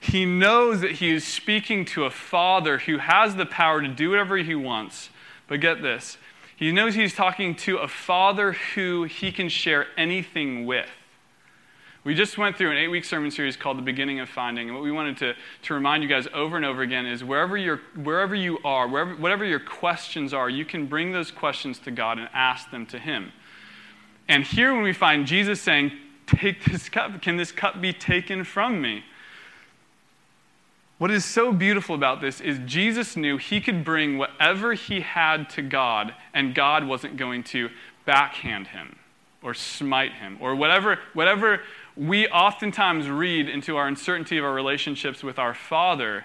He 0.00 0.26
knows 0.26 0.80
that 0.80 0.92
he 0.92 1.10
is 1.10 1.24
speaking 1.24 1.84
to 1.86 2.04
a 2.04 2.10
father 2.10 2.78
who 2.78 2.98
has 2.98 3.36
the 3.36 3.46
power 3.46 3.80
to 3.80 3.88
do 3.88 4.10
whatever 4.10 4.36
he 4.36 4.54
wants 4.54 5.08
but 5.46 5.60
get 5.60 5.82
this 5.82 6.18
he 6.56 6.70
knows 6.72 6.94
he's 6.94 7.14
talking 7.14 7.54
to 7.56 7.78
a 7.78 7.88
father 7.88 8.52
who 8.52 9.04
he 9.04 9.32
can 9.32 9.48
share 9.48 9.86
anything 9.96 10.66
with. 10.66 10.88
We 12.04 12.14
just 12.14 12.36
went 12.36 12.58
through 12.58 12.70
an 12.70 12.76
eight 12.76 12.88
week 12.88 13.04
sermon 13.06 13.30
series 13.30 13.56
called 13.56 13.78
The 13.78 13.82
Beginning 13.82 14.20
of 14.20 14.28
Finding. 14.28 14.68
And 14.68 14.76
what 14.76 14.84
we 14.84 14.92
wanted 14.92 15.16
to, 15.18 15.34
to 15.62 15.74
remind 15.74 16.02
you 16.02 16.08
guys 16.08 16.28
over 16.34 16.54
and 16.54 16.64
over 16.64 16.82
again 16.82 17.06
is 17.06 17.24
wherever, 17.24 17.56
you're, 17.56 17.80
wherever 17.96 18.34
you 18.34 18.58
are, 18.62 18.86
wherever, 18.86 19.14
whatever 19.16 19.42
your 19.42 19.58
questions 19.58 20.34
are, 20.34 20.50
you 20.50 20.66
can 20.66 20.86
bring 20.86 21.12
those 21.12 21.30
questions 21.30 21.78
to 21.78 21.90
God 21.90 22.18
and 22.18 22.28
ask 22.34 22.70
them 22.70 22.84
to 22.86 22.98
Him. 22.98 23.32
And 24.28 24.44
here, 24.44 24.74
when 24.74 24.82
we 24.82 24.92
find 24.92 25.26
Jesus 25.26 25.62
saying, 25.62 25.92
Take 26.26 26.64
this 26.64 26.88
cup, 26.88 27.20
can 27.20 27.36
this 27.36 27.52
cup 27.52 27.80
be 27.80 27.92
taken 27.92 28.44
from 28.44 28.80
me? 28.80 29.04
What 30.98 31.10
is 31.10 31.24
so 31.24 31.52
beautiful 31.52 31.94
about 31.94 32.20
this 32.20 32.40
is 32.40 32.58
Jesus 32.64 33.16
knew 33.16 33.36
he 33.36 33.60
could 33.60 33.84
bring 33.84 34.16
whatever 34.16 34.74
he 34.74 35.00
had 35.00 35.50
to 35.50 35.62
God, 35.62 36.14
and 36.32 36.54
God 36.54 36.86
wasn't 36.86 37.16
going 37.16 37.42
to 37.44 37.68
backhand 38.06 38.68
him 38.68 38.96
or 39.42 39.52
smite 39.52 40.14
him 40.14 40.38
or 40.40 40.54
whatever, 40.54 40.98
whatever 41.12 41.60
we 41.96 42.26
oftentimes 42.28 43.08
read 43.08 43.48
into 43.48 43.76
our 43.76 43.86
uncertainty 43.86 44.38
of 44.38 44.44
our 44.44 44.52
relationships 44.52 45.22
with 45.22 45.38
our 45.38 45.54
Father, 45.54 46.24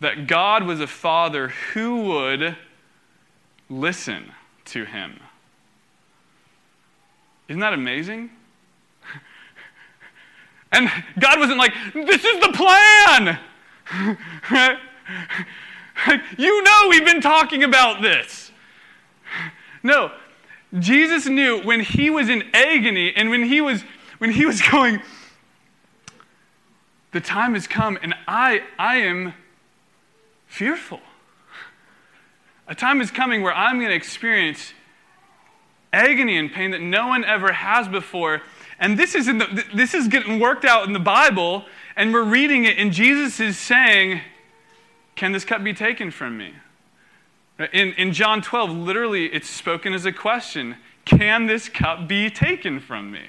that 0.00 0.26
God 0.26 0.64
was 0.64 0.80
a 0.80 0.86
Father 0.86 1.48
who 1.74 2.02
would 2.04 2.56
listen 3.68 4.32
to 4.66 4.84
him. 4.84 5.20
Isn't 7.48 7.60
that 7.60 7.74
amazing? 7.74 8.30
and 10.72 10.90
God 11.18 11.38
wasn't 11.38 11.58
like, 11.58 11.74
this 11.92 12.24
is 12.24 12.40
the 12.40 12.52
plan. 12.52 13.38
you 16.38 16.62
know 16.62 16.86
we've 16.88 17.04
been 17.04 17.20
talking 17.20 17.64
about 17.64 18.00
this. 18.00 18.52
No, 19.82 20.12
Jesus 20.78 21.26
knew 21.26 21.60
when 21.62 21.80
he 21.80 22.08
was 22.10 22.28
in 22.28 22.44
agony 22.54 23.12
and 23.14 23.30
when 23.30 23.44
he 23.44 23.60
was 23.60 23.82
when 24.20 24.30
he 24.30 24.46
was 24.46 24.62
going 24.70 25.00
the 27.12 27.20
time 27.20 27.54
has 27.54 27.66
come 27.66 27.98
and 28.02 28.14
I 28.28 28.62
I 28.78 28.98
am 28.98 29.34
fearful. 30.46 31.00
A 32.68 32.74
time 32.74 33.00
is 33.00 33.10
coming 33.10 33.42
where 33.42 33.52
I'm 33.52 33.78
going 33.78 33.88
to 33.88 33.96
experience 33.96 34.74
agony 35.92 36.36
and 36.36 36.52
pain 36.52 36.70
that 36.70 36.80
no 36.80 37.08
one 37.08 37.24
ever 37.24 37.52
has 37.52 37.88
before. 37.88 38.42
And 38.78 38.98
this 38.98 39.14
is, 39.14 39.28
in 39.28 39.38
the, 39.38 39.64
this 39.74 39.92
is 39.92 40.08
getting 40.08 40.38
worked 40.38 40.64
out 40.64 40.86
in 40.86 40.92
the 40.92 41.00
Bible 41.00 41.64
and 41.96 42.12
we're 42.14 42.24
reading 42.24 42.64
it, 42.64 42.78
and 42.78 42.92
Jesus 42.92 43.40
is 43.40 43.58
saying, 43.58 44.20
Can 45.16 45.32
this 45.32 45.44
cup 45.44 45.62
be 45.62 45.74
taken 45.74 46.10
from 46.10 46.38
me? 46.38 46.54
In, 47.72 47.92
in 47.94 48.12
John 48.12 48.40
12, 48.40 48.70
literally, 48.70 49.26
it's 49.26 49.50
spoken 49.50 49.92
as 49.92 50.06
a 50.06 50.12
question 50.12 50.76
Can 51.04 51.46
this 51.46 51.68
cup 51.68 52.08
be 52.08 52.30
taken 52.30 52.80
from 52.80 53.10
me? 53.10 53.22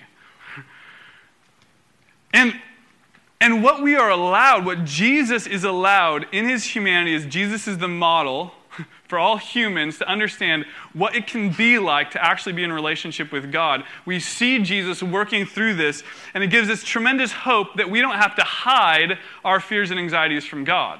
And, 2.33 2.59
and 3.39 3.63
what 3.63 3.81
we 3.81 3.95
are 3.95 4.09
allowed, 4.09 4.65
what 4.65 4.85
Jesus 4.85 5.47
is 5.47 5.63
allowed 5.63 6.27
in 6.31 6.47
his 6.47 6.63
humanity, 6.63 7.13
is 7.13 7.25
Jesus 7.25 7.67
is 7.67 7.77
the 7.77 7.87
model 7.87 8.53
for 9.07 9.19
all 9.19 9.37
humans 9.37 9.97
to 9.97 10.07
understand 10.07 10.65
what 10.93 11.15
it 11.15 11.27
can 11.27 11.51
be 11.51 11.77
like 11.79 12.11
to 12.11 12.23
actually 12.23 12.53
be 12.53 12.63
in 12.63 12.71
relationship 12.71 13.31
with 13.31 13.51
God. 13.51 13.83
We 14.05 14.19
see 14.19 14.59
Jesus 14.59 15.03
working 15.03 15.45
through 15.45 15.75
this, 15.75 16.03
and 16.33 16.43
it 16.43 16.47
gives 16.47 16.69
us 16.69 16.83
tremendous 16.83 17.31
hope 17.31 17.75
that 17.75 17.89
we 17.89 18.01
don't 18.01 18.15
have 18.15 18.35
to 18.35 18.43
hide 18.43 19.17
our 19.43 19.59
fears 19.59 19.91
and 19.91 19.99
anxieties 19.99 20.45
from 20.45 20.63
God. 20.63 20.99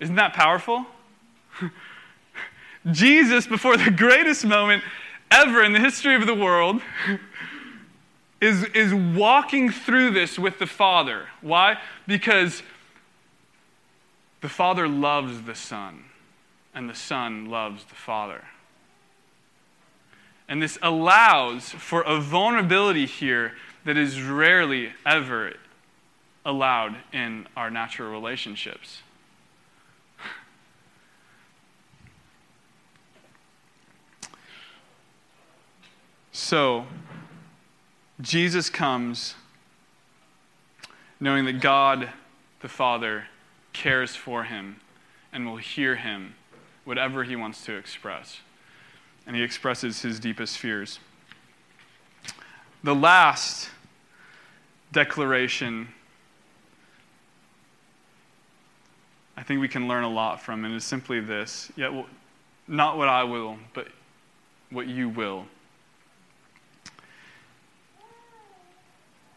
Isn't 0.00 0.16
that 0.16 0.34
powerful? 0.34 0.86
Jesus, 2.92 3.46
before 3.46 3.76
the 3.76 3.90
greatest 3.90 4.44
moment 4.44 4.82
ever 5.30 5.62
in 5.62 5.72
the 5.72 5.80
history 5.80 6.14
of 6.14 6.26
the 6.26 6.34
world, 6.34 6.80
is, 8.40 8.64
is 8.64 8.92
walking 8.92 9.70
through 9.70 10.10
this 10.10 10.38
with 10.38 10.58
the 10.58 10.66
Father. 10.66 11.28
Why? 11.40 11.78
Because 12.06 12.62
the 14.40 14.48
Father 14.48 14.86
loves 14.88 15.42
the 15.42 15.54
Son 15.54 16.04
and 16.74 16.88
the 16.90 16.94
Son 16.94 17.46
loves 17.46 17.84
the 17.84 17.94
Father. 17.94 18.44
And 20.48 20.62
this 20.62 20.78
allows 20.82 21.70
for 21.70 22.02
a 22.02 22.20
vulnerability 22.20 23.06
here 23.06 23.54
that 23.84 23.96
is 23.96 24.20
rarely 24.20 24.92
ever 25.04 25.54
allowed 26.44 26.96
in 27.12 27.48
our 27.56 27.70
natural 27.70 28.10
relationships. 28.10 29.02
So, 36.32 36.84
Jesus 38.20 38.70
comes 38.70 39.34
knowing 41.20 41.44
that 41.44 41.60
God 41.60 42.10
the 42.60 42.68
Father 42.68 43.26
cares 43.72 44.16
for 44.16 44.44
him 44.44 44.76
and 45.32 45.46
will 45.46 45.56
hear 45.56 45.96
him 45.96 46.34
whatever 46.84 47.24
he 47.24 47.36
wants 47.36 47.64
to 47.64 47.74
express. 47.74 48.40
And 49.26 49.36
he 49.36 49.42
expresses 49.42 50.02
his 50.02 50.20
deepest 50.20 50.56
fears. 50.56 50.98
The 52.82 52.94
last 52.94 53.68
declaration 54.92 55.88
I 59.36 59.42
think 59.42 59.60
we 59.60 59.68
can 59.68 59.86
learn 59.86 60.02
a 60.02 60.08
lot 60.08 60.40
from, 60.40 60.64
and 60.64 60.74
is 60.74 60.84
simply 60.84 61.20
this 61.20 61.70
yet, 61.76 61.92
not 62.66 62.96
what 62.96 63.08
I 63.08 63.22
will, 63.24 63.58
but 63.74 63.88
what 64.70 64.86
you 64.86 65.08
will. 65.08 65.46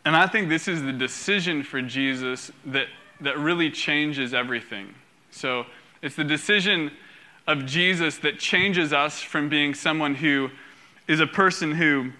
And 0.05 0.15
I 0.15 0.27
think 0.27 0.49
this 0.49 0.67
is 0.67 0.81
the 0.81 0.93
decision 0.93 1.63
for 1.63 1.81
Jesus 1.81 2.51
that, 2.65 2.87
that 3.21 3.37
really 3.37 3.69
changes 3.69 4.33
everything. 4.33 4.93
So 5.31 5.65
it's 6.01 6.15
the 6.15 6.23
decision 6.23 6.91
of 7.47 7.65
Jesus 7.65 8.17
that 8.19 8.39
changes 8.39 8.93
us 8.93 9.21
from 9.21 9.49
being 9.49 9.73
someone 9.73 10.15
who 10.15 10.49
is 11.07 11.19
a 11.19 11.27
person 11.27 11.71
who 11.71 12.11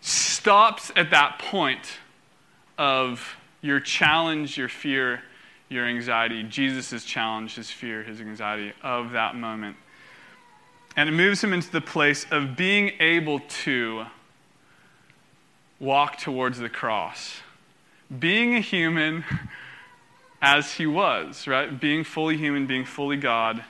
stops 0.00 0.90
at 0.96 1.10
that 1.10 1.38
point 1.38 1.98
of 2.78 3.36
your 3.60 3.80
challenge, 3.80 4.56
your 4.56 4.68
fear, 4.68 5.22
your 5.68 5.86
anxiety. 5.86 6.42
Jesus' 6.44 7.04
challenge, 7.04 7.56
his 7.56 7.70
fear, 7.70 8.02
his 8.02 8.20
anxiety 8.20 8.72
of 8.82 9.12
that 9.12 9.36
moment. 9.36 9.76
And 10.96 11.08
it 11.08 11.12
moves 11.12 11.42
him 11.42 11.52
into 11.52 11.70
the 11.70 11.80
place 11.80 12.26
of 12.30 12.56
being 12.56 12.92
able 13.00 13.40
to 13.64 14.06
walk 15.80 16.18
towards 16.18 16.58
the 16.58 16.68
cross. 16.68 17.40
Being 18.16 18.54
a 18.54 18.60
human 18.60 19.24
as 20.42 20.74
he 20.74 20.86
was, 20.86 21.46
right? 21.46 21.80
Being 21.80 22.04
fully 22.04 22.36
human, 22.36 22.66
being 22.66 22.84
fully 22.84 23.16
God. 23.16 23.64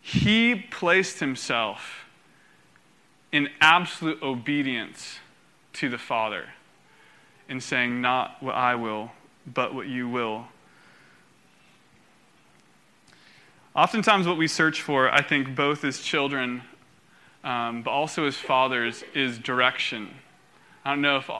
He 0.00 0.54
placed 0.54 1.20
himself 1.20 2.04
in 3.32 3.48
absolute 3.60 4.22
obedience 4.22 5.18
to 5.74 5.88
the 5.88 5.98
Father 5.98 6.46
in 7.48 7.60
saying, 7.60 8.00
Not 8.00 8.42
what 8.42 8.54
I 8.54 8.74
will, 8.74 9.10
but 9.46 9.74
what 9.74 9.86
you 9.86 10.08
will. 10.08 10.46
Oftentimes, 13.76 14.26
what 14.26 14.36
we 14.36 14.48
search 14.48 14.82
for, 14.82 15.12
I 15.12 15.22
think, 15.22 15.54
both 15.54 15.84
as 15.84 16.00
children, 16.00 16.62
um, 17.44 17.82
but 17.82 17.90
also 17.90 18.26
as 18.26 18.36
fathers, 18.36 19.04
is 19.14 19.38
direction. 19.38 20.14
I 20.84 20.90
don't 20.90 21.00
know 21.00 21.16
if 21.16 21.30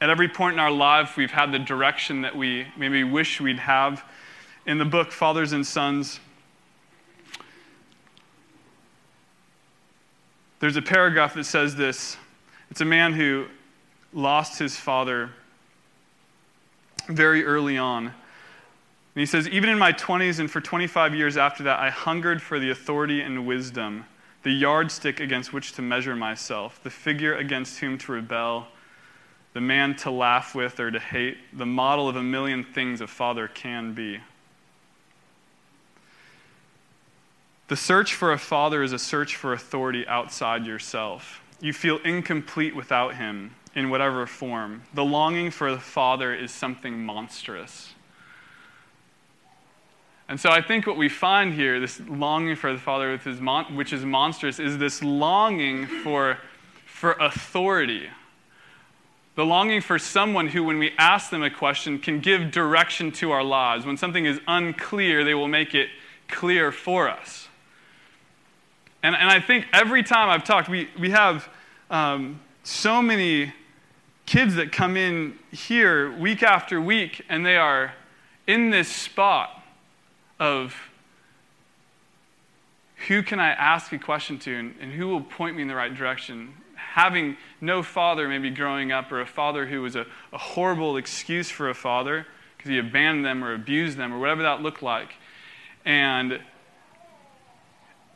at 0.00 0.10
every 0.10 0.28
point 0.28 0.54
in 0.54 0.60
our 0.60 0.70
life 0.70 1.16
we've 1.16 1.30
had 1.30 1.52
the 1.52 1.58
direction 1.58 2.22
that 2.22 2.36
we 2.36 2.66
maybe 2.76 3.04
wish 3.04 3.40
we'd 3.40 3.58
have. 3.58 4.04
In 4.66 4.78
the 4.78 4.84
book, 4.84 5.12
Fathers 5.12 5.52
and 5.52 5.66
Sons, 5.66 6.20
there's 10.60 10.76
a 10.76 10.82
paragraph 10.82 11.34
that 11.34 11.44
says 11.44 11.76
this. 11.76 12.16
It's 12.70 12.80
a 12.80 12.84
man 12.84 13.12
who 13.12 13.46
lost 14.12 14.58
his 14.58 14.76
father 14.76 15.30
very 17.08 17.44
early 17.44 17.76
on. 17.76 18.06
And 18.06 19.20
he 19.20 19.26
says, 19.26 19.48
Even 19.48 19.70
in 19.70 19.78
my 19.78 19.92
20s 19.92 20.40
and 20.40 20.50
for 20.50 20.60
25 20.60 21.14
years 21.14 21.36
after 21.36 21.62
that, 21.64 21.78
I 21.78 21.90
hungered 21.90 22.42
for 22.42 22.58
the 22.58 22.70
authority 22.70 23.20
and 23.20 23.46
wisdom, 23.46 24.06
the 24.44 24.52
yardstick 24.52 25.20
against 25.20 25.52
which 25.52 25.72
to 25.72 25.82
measure 25.82 26.14
myself, 26.14 26.80
the 26.82 26.90
figure 26.90 27.34
against 27.34 27.78
whom 27.80 27.98
to 27.98 28.12
rebel, 28.12 28.68
the 29.54 29.60
man 29.60 29.96
to 29.96 30.10
laugh 30.10 30.54
with 30.54 30.78
or 30.78 30.90
to 30.90 31.00
hate, 31.00 31.38
the 31.52 31.66
model 31.66 32.08
of 32.08 32.16
a 32.16 32.22
million 32.22 32.62
things 32.62 33.00
a 33.00 33.06
father 33.06 33.48
can 33.48 33.94
be. 33.94 34.20
The 37.68 37.76
search 37.76 38.14
for 38.14 38.32
a 38.32 38.38
father 38.38 38.82
is 38.82 38.92
a 38.92 38.98
search 38.98 39.36
for 39.36 39.54
authority 39.54 40.06
outside 40.06 40.66
yourself. 40.66 41.40
You 41.60 41.72
feel 41.72 41.96
incomplete 42.04 42.76
without 42.76 43.16
him 43.16 43.54
in 43.74 43.88
whatever 43.88 44.26
form. 44.26 44.82
The 44.92 45.04
longing 45.04 45.50
for 45.50 45.70
the 45.70 45.80
father 45.80 46.34
is 46.34 46.50
something 46.50 47.02
monstrous. 47.02 47.94
And 50.28 50.40
so 50.40 50.50
I 50.50 50.62
think 50.62 50.86
what 50.86 50.96
we 50.96 51.08
find 51.08 51.52
here, 51.52 51.78
this 51.78 52.00
longing 52.08 52.56
for 52.56 52.72
the 52.72 52.78
Father, 52.78 53.12
which 53.74 53.92
is, 53.92 54.04
monstrous, 54.04 54.58
is 54.58 54.78
this 54.78 55.02
longing 55.02 55.86
for, 55.86 56.38
for 56.86 57.12
authority. 57.12 58.08
The 59.34 59.44
longing 59.44 59.82
for 59.82 59.98
someone 59.98 60.48
who, 60.48 60.64
when 60.64 60.78
we 60.78 60.92
ask 60.96 61.30
them 61.30 61.42
a 61.42 61.50
question, 61.50 61.98
can 61.98 62.20
give 62.20 62.50
direction 62.50 63.12
to 63.12 63.32
our 63.32 63.44
lives. 63.44 63.84
When 63.84 63.98
something 63.98 64.24
is 64.24 64.40
unclear, 64.46 65.24
they 65.24 65.34
will 65.34 65.48
make 65.48 65.74
it 65.74 65.90
clear 66.28 66.72
for 66.72 67.08
us. 67.08 67.48
And, 69.02 69.14
and 69.14 69.28
I 69.28 69.40
think 69.40 69.66
every 69.74 70.02
time 70.02 70.30
I've 70.30 70.44
talked, 70.44 70.70
we, 70.70 70.88
we 70.98 71.10
have 71.10 71.48
um, 71.90 72.40
so 72.62 73.02
many 73.02 73.52
kids 74.24 74.54
that 74.54 74.72
come 74.72 74.96
in 74.96 75.38
here 75.52 76.16
week 76.16 76.42
after 76.42 76.80
week, 76.80 77.22
and 77.28 77.44
they 77.44 77.58
are 77.58 77.92
in 78.46 78.70
this 78.70 78.88
spot 78.88 79.53
of 80.44 80.74
who 83.08 83.22
can 83.22 83.40
I 83.40 83.48
ask 83.52 83.92
a 83.92 83.98
question 83.98 84.38
to 84.40 84.54
and, 84.54 84.74
and, 84.78 84.92
who 84.92 85.08
will 85.08 85.22
point 85.22 85.56
me 85.56 85.62
in 85.62 85.68
the 85.68 85.74
right 85.74 85.94
direction. 85.94 86.52
Having 86.76 87.38
no 87.62 87.82
father, 87.82 88.28
maybe 88.28 88.50
growing 88.50 88.92
up, 88.92 89.10
or 89.10 89.22
a 89.22 89.26
father 89.26 89.66
who 89.66 89.80
was 89.80 89.96
a, 89.96 90.06
a 90.32 90.38
horrible 90.38 90.98
excuse 90.98 91.50
for 91.50 91.70
a 91.70 91.74
father 91.74 92.26
because 92.56 92.68
he 92.68 92.78
abandoned 92.78 93.24
them 93.24 93.42
or 93.42 93.54
abused 93.54 93.96
them 93.96 94.12
or 94.12 94.18
whatever 94.18 94.42
that 94.42 94.60
looked 94.60 94.82
like. 94.82 95.14
And, 95.86 96.40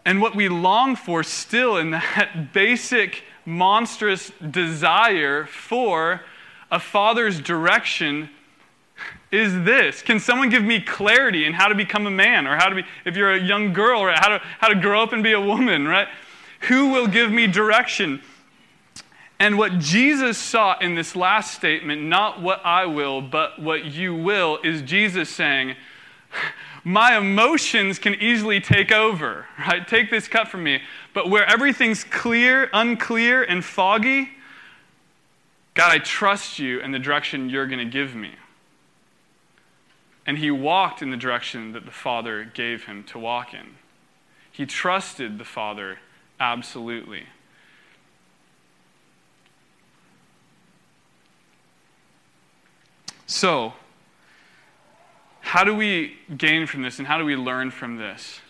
and 0.04 0.20
what 0.20 0.36
we 0.36 0.50
long 0.50 0.96
for 0.96 1.22
still 1.22 1.78
in 1.78 1.90
that 1.92 2.52
basic, 2.52 3.24
monstrous 3.46 4.32
desire 4.50 5.46
for 5.46 6.20
a 6.70 6.78
father's 6.78 7.40
direction 7.40 8.28
is 9.30 9.52
this 9.64 10.02
Can 10.02 10.20
someone 10.20 10.48
give 10.48 10.64
me 10.64 10.80
clarity 10.80 11.44
in 11.44 11.52
how 11.52 11.68
to 11.68 11.74
become 11.74 12.06
a 12.06 12.10
man, 12.10 12.46
or 12.46 12.56
how 12.56 12.68
to 12.68 12.76
be, 12.76 12.84
if 13.04 13.16
you're 13.16 13.32
a 13.32 13.40
young 13.40 13.72
girl, 13.72 14.00
or 14.00 14.12
how 14.12 14.28
to, 14.28 14.38
how 14.58 14.68
to 14.68 14.74
grow 14.74 15.02
up 15.02 15.12
and 15.12 15.22
be 15.22 15.32
a 15.32 15.40
woman, 15.40 15.86
right? 15.86 16.08
Who 16.62 16.88
will 16.88 17.06
give 17.06 17.30
me 17.30 17.46
direction? 17.46 18.22
And 19.40 19.56
what 19.56 19.78
Jesus 19.78 20.36
saw 20.36 20.78
in 20.78 20.96
this 20.96 21.14
last 21.14 21.54
statement, 21.54 22.02
not 22.02 22.42
what 22.42 22.60
I 22.64 22.86
will, 22.86 23.20
but 23.20 23.60
what 23.60 23.84
you 23.84 24.14
will, 24.14 24.58
is 24.64 24.82
Jesus 24.82 25.28
saying, 25.28 25.76
My 26.82 27.16
emotions 27.16 27.98
can 27.98 28.14
easily 28.14 28.60
take 28.60 28.90
over, 28.90 29.46
right? 29.58 29.86
Take 29.86 30.10
this 30.10 30.26
cut 30.26 30.48
from 30.48 30.64
me. 30.64 30.80
But 31.14 31.30
where 31.30 31.46
everything's 31.46 32.02
clear, 32.02 32.68
unclear, 32.72 33.44
and 33.44 33.64
foggy, 33.64 34.30
God, 35.74 35.92
I 35.92 35.98
trust 35.98 36.58
you 36.58 36.80
in 36.80 36.90
the 36.90 36.98
direction 36.98 37.48
you're 37.48 37.68
going 37.68 37.78
to 37.78 37.84
give 37.84 38.16
me. 38.16 38.32
And 40.28 40.36
he 40.36 40.50
walked 40.50 41.00
in 41.00 41.08
the 41.10 41.16
direction 41.16 41.72
that 41.72 41.86
the 41.86 41.90
Father 41.90 42.44
gave 42.44 42.84
him 42.84 43.02
to 43.04 43.18
walk 43.18 43.54
in. 43.54 43.76
He 44.52 44.66
trusted 44.66 45.38
the 45.38 45.44
Father 45.44 46.00
absolutely. 46.38 47.24
So, 53.26 53.72
how 55.40 55.64
do 55.64 55.74
we 55.74 56.18
gain 56.36 56.66
from 56.66 56.82
this 56.82 56.98
and 56.98 57.08
how 57.08 57.16
do 57.16 57.24
we 57.24 57.34
learn 57.34 57.70
from 57.70 57.96
this? 57.96 58.40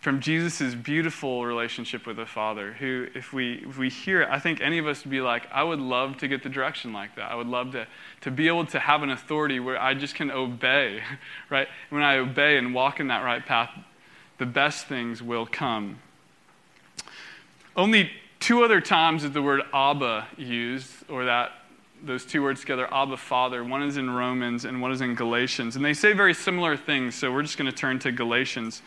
From 0.00 0.20
Jesus' 0.20 0.74
beautiful 0.74 1.44
relationship 1.44 2.06
with 2.06 2.16
the 2.16 2.26
Father, 2.26 2.72
who, 2.74 3.08
if 3.14 3.32
we, 3.32 3.64
if 3.68 3.78
we 3.78 3.88
hear 3.88 4.22
it, 4.22 4.28
I 4.30 4.38
think 4.38 4.60
any 4.60 4.78
of 4.78 4.86
us 4.86 5.04
would 5.04 5.10
be 5.10 5.20
like, 5.20 5.48
I 5.52 5.64
would 5.64 5.80
love 5.80 6.18
to 6.18 6.28
get 6.28 6.44
the 6.44 6.48
direction 6.48 6.92
like 6.92 7.16
that. 7.16 7.32
I 7.32 7.34
would 7.34 7.48
love 7.48 7.72
to, 7.72 7.86
to 8.20 8.30
be 8.30 8.46
able 8.46 8.64
to 8.66 8.78
have 8.78 9.02
an 9.02 9.10
authority 9.10 9.58
where 9.58 9.80
I 9.80 9.94
just 9.94 10.14
can 10.14 10.30
obey, 10.30 11.02
right? 11.50 11.66
When 11.90 12.02
I 12.02 12.18
obey 12.18 12.58
and 12.58 12.74
walk 12.74 13.00
in 13.00 13.08
that 13.08 13.24
right 13.24 13.44
path, 13.44 13.70
the 14.38 14.46
best 14.46 14.86
things 14.86 15.20
will 15.20 15.46
come. 15.46 15.98
Only 17.76 18.10
two 18.38 18.62
other 18.62 18.80
times 18.80 19.24
is 19.24 19.32
the 19.32 19.42
word 19.42 19.62
Abba 19.72 20.28
used, 20.36 20.92
or 21.10 21.24
that 21.24 21.52
those 22.04 22.24
two 22.24 22.42
words 22.42 22.60
together, 22.60 22.92
Abba 22.92 23.16
Father. 23.16 23.64
One 23.64 23.82
is 23.82 23.96
in 23.96 24.10
Romans 24.10 24.64
and 24.64 24.80
one 24.80 24.92
is 24.92 25.00
in 25.00 25.16
Galatians. 25.16 25.74
And 25.74 25.84
they 25.84 25.94
say 25.94 26.12
very 26.12 26.34
similar 26.34 26.76
things, 26.76 27.16
so 27.16 27.32
we're 27.32 27.42
just 27.42 27.58
going 27.58 27.70
to 27.70 27.76
turn 27.76 27.98
to 28.00 28.12
Galatians. 28.12 28.82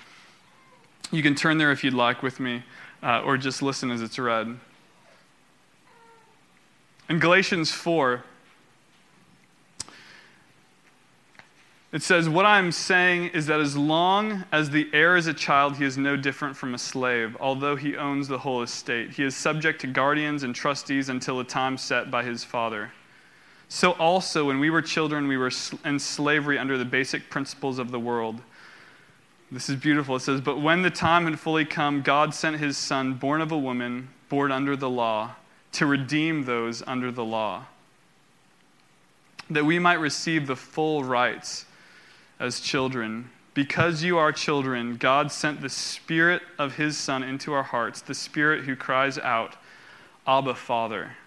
You 1.10 1.24
can 1.24 1.36
turn 1.36 1.58
there 1.58 1.72
if 1.72 1.84
you'd 1.84 1.94
like 1.94 2.22
with 2.22 2.40
me, 2.40 2.64
uh, 3.02 3.22
or 3.22 3.38
just 3.38 3.62
listen 3.62 3.92
as 3.92 4.02
it's 4.02 4.20
read. 4.20 4.58
In 7.10 7.20
Galatians 7.20 7.72
4, 7.72 8.24
it 11.92 12.02
says, 12.02 12.30
What 12.30 12.46
I'm 12.46 12.72
saying 12.72 13.32
is 13.34 13.48
that 13.48 13.60
as 13.60 13.76
long 13.76 14.46
as 14.54 14.70
the 14.70 14.90
heir 14.94 15.18
is 15.18 15.28
a 15.28 15.34
child, 15.34 15.76
he 15.76 15.84
is 15.84 15.98
no 15.98 16.16
different 16.16 16.56
from 16.56 16.74
a 16.74 16.78
slave, 16.78 17.36
although 17.42 17.76
he 17.76 17.98
owns 17.98 18.30
the 18.30 18.38
whole 18.38 18.62
estate. 18.62 19.12
He 19.12 19.24
is 19.24 19.36
subject 19.36 19.82
to 19.82 19.88
guardians 19.88 20.44
and 20.44 20.56
trustees 20.56 21.10
until 21.10 21.38
the 21.38 21.44
time 21.44 21.78
set 21.78 22.10
by 22.10 22.24
his 22.24 22.46
father. 22.46 22.92
So 23.68 23.92
also, 23.94 24.48
when 24.48 24.60
we 24.60 24.70
were 24.70 24.82
children, 24.82 25.28
we 25.28 25.38
were 25.38 25.52
in 25.84 26.00
slavery 26.00 26.58
under 26.58 26.78
the 26.78 26.86
basic 26.86 27.30
principles 27.30 27.78
of 27.80 27.92
the 27.92 28.00
world. 28.00 28.42
This 29.52 29.70
is 29.70 29.76
beautiful. 29.76 30.16
It 30.16 30.22
says, 30.22 30.40
But 30.40 30.62
when 30.62 30.82
the 30.82 30.90
time 30.90 31.26
had 31.26 31.38
fully 31.38 31.66
come, 31.66 32.02
God 32.02 32.34
sent 32.34 32.58
his 32.58 32.78
son, 32.78 33.16
born 33.16 33.42
of 33.42 33.52
a 33.52 33.58
woman, 33.58 34.08
born 34.30 34.50
under 34.52 34.78
the 34.78 34.90
law, 34.90 35.36
to 35.74 35.86
redeem 35.86 36.46
those 36.46 36.82
under 36.88 37.12
the 37.12 37.26
law, 37.26 37.66
that 39.50 39.66
we 39.66 39.78
might 39.78 40.00
receive 40.00 40.48
the 40.48 40.56
full 40.56 41.04
rights 41.04 41.66
as 42.40 42.62
children. 42.62 43.30
Because 43.54 44.02
you 44.04 44.18
are 44.18 44.32
children, 44.32 44.96
God 44.96 45.30
sent 45.30 45.60
the 45.60 45.68
Spirit 45.68 46.42
of 46.58 46.76
his 46.76 46.98
Son 46.98 47.22
into 47.22 47.52
our 47.52 47.64
hearts, 47.64 48.02
the 48.02 48.14
Spirit 48.14 48.64
who 48.64 48.78
cries 48.78 49.18
out, 49.18 49.58
Abba, 50.26 50.56
Father. 50.56 51.18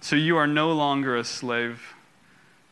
So 0.00 0.14
you 0.14 0.36
are 0.36 0.46
no 0.46 0.70
longer 0.70 1.16
a 1.16 1.24
slave, 1.24 1.94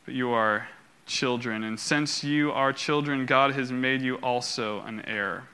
but 0.05 0.15
you 0.15 0.31
are 0.31 0.69
children. 1.09 1.65
And 1.65 1.81
since 1.81 2.23
you 2.23 2.53
are 2.53 2.73
children, 2.73 3.27
God 3.27 3.55
has 3.55 3.73
made 3.73 4.03
you 4.03 4.17
also 4.17 4.81
an 4.83 5.01
heir. 5.07 5.49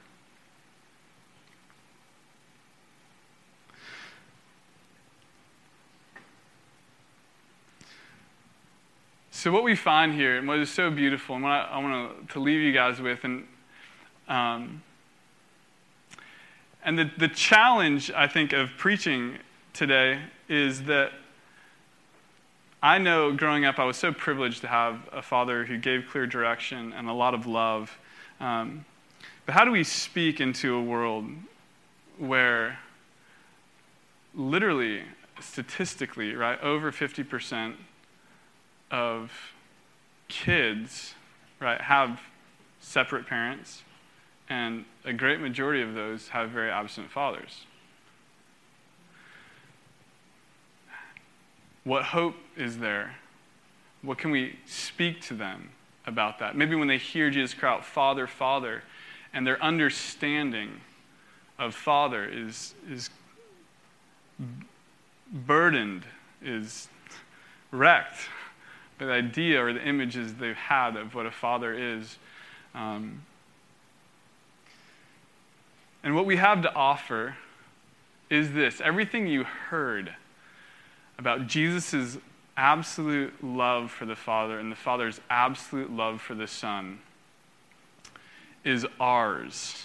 So, 9.30 9.50
what 9.52 9.62
we 9.62 9.76
find 9.76 10.14
here, 10.14 10.38
and 10.38 10.48
what 10.48 10.58
is 10.58 10.70
so 10.70 10.90
beautiful, 10.90 11.34
and 11.34 11.44
what 11.44 11.50
I, 11.50 11.64
I 11.72 11.78
want 11.78 12.30
to 12.30 12.40
leave 12.40 12.60
you 12.60 12.72
guys 12.72 13.00
with, 13.00 13.24
and 13.24 13.46
um, 14.26 14.82
and 16.82 16.98
the, 16.98 17.10
the 17.16 17.28
challenge, 17.28 18.10
I 18.10 18.26
think, 18.26 18.52
of 18.52 18.70
preaching 18.76 19.38
today 19.72 20.20
is 20.48 20.84
that 20.84 21.12
I 22.84 22.98
know 22.98 23.32
growing 23.32 23.64
up, 23.64 23.78
I 23.78 23.84
was 23.86 23.96
so 23.96 24.12
privileged 24.12 24.60
to 24.60 24.68
have 24.68 25.08
a 25.10 25.22
father 25.22 25.64
who 25.64 25.78
gave 25.78 26.06
clear 26.10 26.26
direction 26.26 26.92
and 26.92 27.08
a 27.08 27.14
lot 27.14 27.32
of 27.32 27.46
love. 27.46 27.96
Um, 28.40 28.84
but 29.46 29.54
how 29.54 29.64
do 29.64 29.70
we 29.70 29.84
speak 29.84 30.38
into 30.38 30.74
a 30.74 30.82
world 30.82 31.24
where 32.18 32.78
literally, 34.34 35.00
statistically, 35.40 36.34
right, 36.34 36.60
over 36.60 36.92
50% 36.92 37.76
of 38.90 39.32
kids, 40.28 41.14
right, 41.60 41.80
have 41.80 42.20
separate 42.80 43.26
parents, 43.26 43.82
and 44.50 44.84
a 45.06 45.12
great 45.14 45.40
majority 45.40 45.80
of 45.80 45.94
those 45.94 46.28
have 46.28 46.50
very 46.50 46.70
absent 46.70 47.10
fathers. 47.10 47.64
What 51.84 52.04
hope 52.04 52.36
is 52.56 52.78
there? 52.78 53.16
What 54.02 54.18
can 54.18 54.30
we 54.30 54.58
speak 54.66 55.20
to 55.22 55.34
them 55.34 55.70
about 56.06 56.38
that? 56.38 56.56
Maybe 56.56 56.74
when 56.74 56.88
they 56.88 56.98
hear 56.98 57.30
Jesus 57.30 57.54
cry 57.54 57.72
out, 57.72 57.84
Father, 57.84 58.26
Father, 58.26 58.82
and 59.32 59.46
their 59.46 59.62
understanding 59.62 60.80
of 61.58 61.74
Father 61.74 62.24
is, 62.24 62.74
is 62.90 63.10
burdened, 65.30 66.04
is 66.42 66.88
wrecked 67.70 68.28
by 68.98 69.06
the 69.06 69.12
idea 69.12 69.64
or 69.64 69.72
the 69.72 69.84
images 69.84 70.34
they've 70.34 70.56
had 70.56 70.96
of 70.96 71.14
what 71.14 71.26
a 71.26 71.30
father 71.30 71.72
is. 71.74 72.16
Um, 72.74 73.22
and 76.02 76.14
what 76.14 76.26
we 76.26 76.36
have 76.36 76.62
to 76.62 76.74
offer 76.74 77.36
is 78.30 78.52
this 78.52 78.80
everything 78.80 79.26
you 79.26 79.44
heard 79.44 80.14
about 81.18 81.46
Jesus' 81.46 82.18
absolute 82.56 83.42
love 83.42 83.90
for 83.90 84.06
the 84.06 84.16
Father 84.16 84.58
and 84.58 84.70
the 84.70 84.76
Father's 84.76 85.20
absolute 85.28 85.90
love 85.90 86.20
for 86.20 86.34
the 86.34 86.46
Son 86.46 87.00
is 88.64 88.86
ours. 88.98 89.84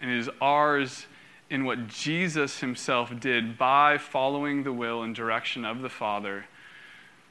And 0.00 0.10
it 0.10 0.18
is 0.18 0.30
ours 0.40 1.06
in 1.50 1.64
what 1.64 1.86
Jesus 1.86 2.60
himself 2.60 3.18
did 3.20 3.58
by 3.58 3.98
following 3.98 4.64
the 4.64 4.72
will 4.72 5.02
and 5.02 5.14
direction 5.14 5.64
of 5.64 5.82
the 5.82 5.90
Father 5.90 6.46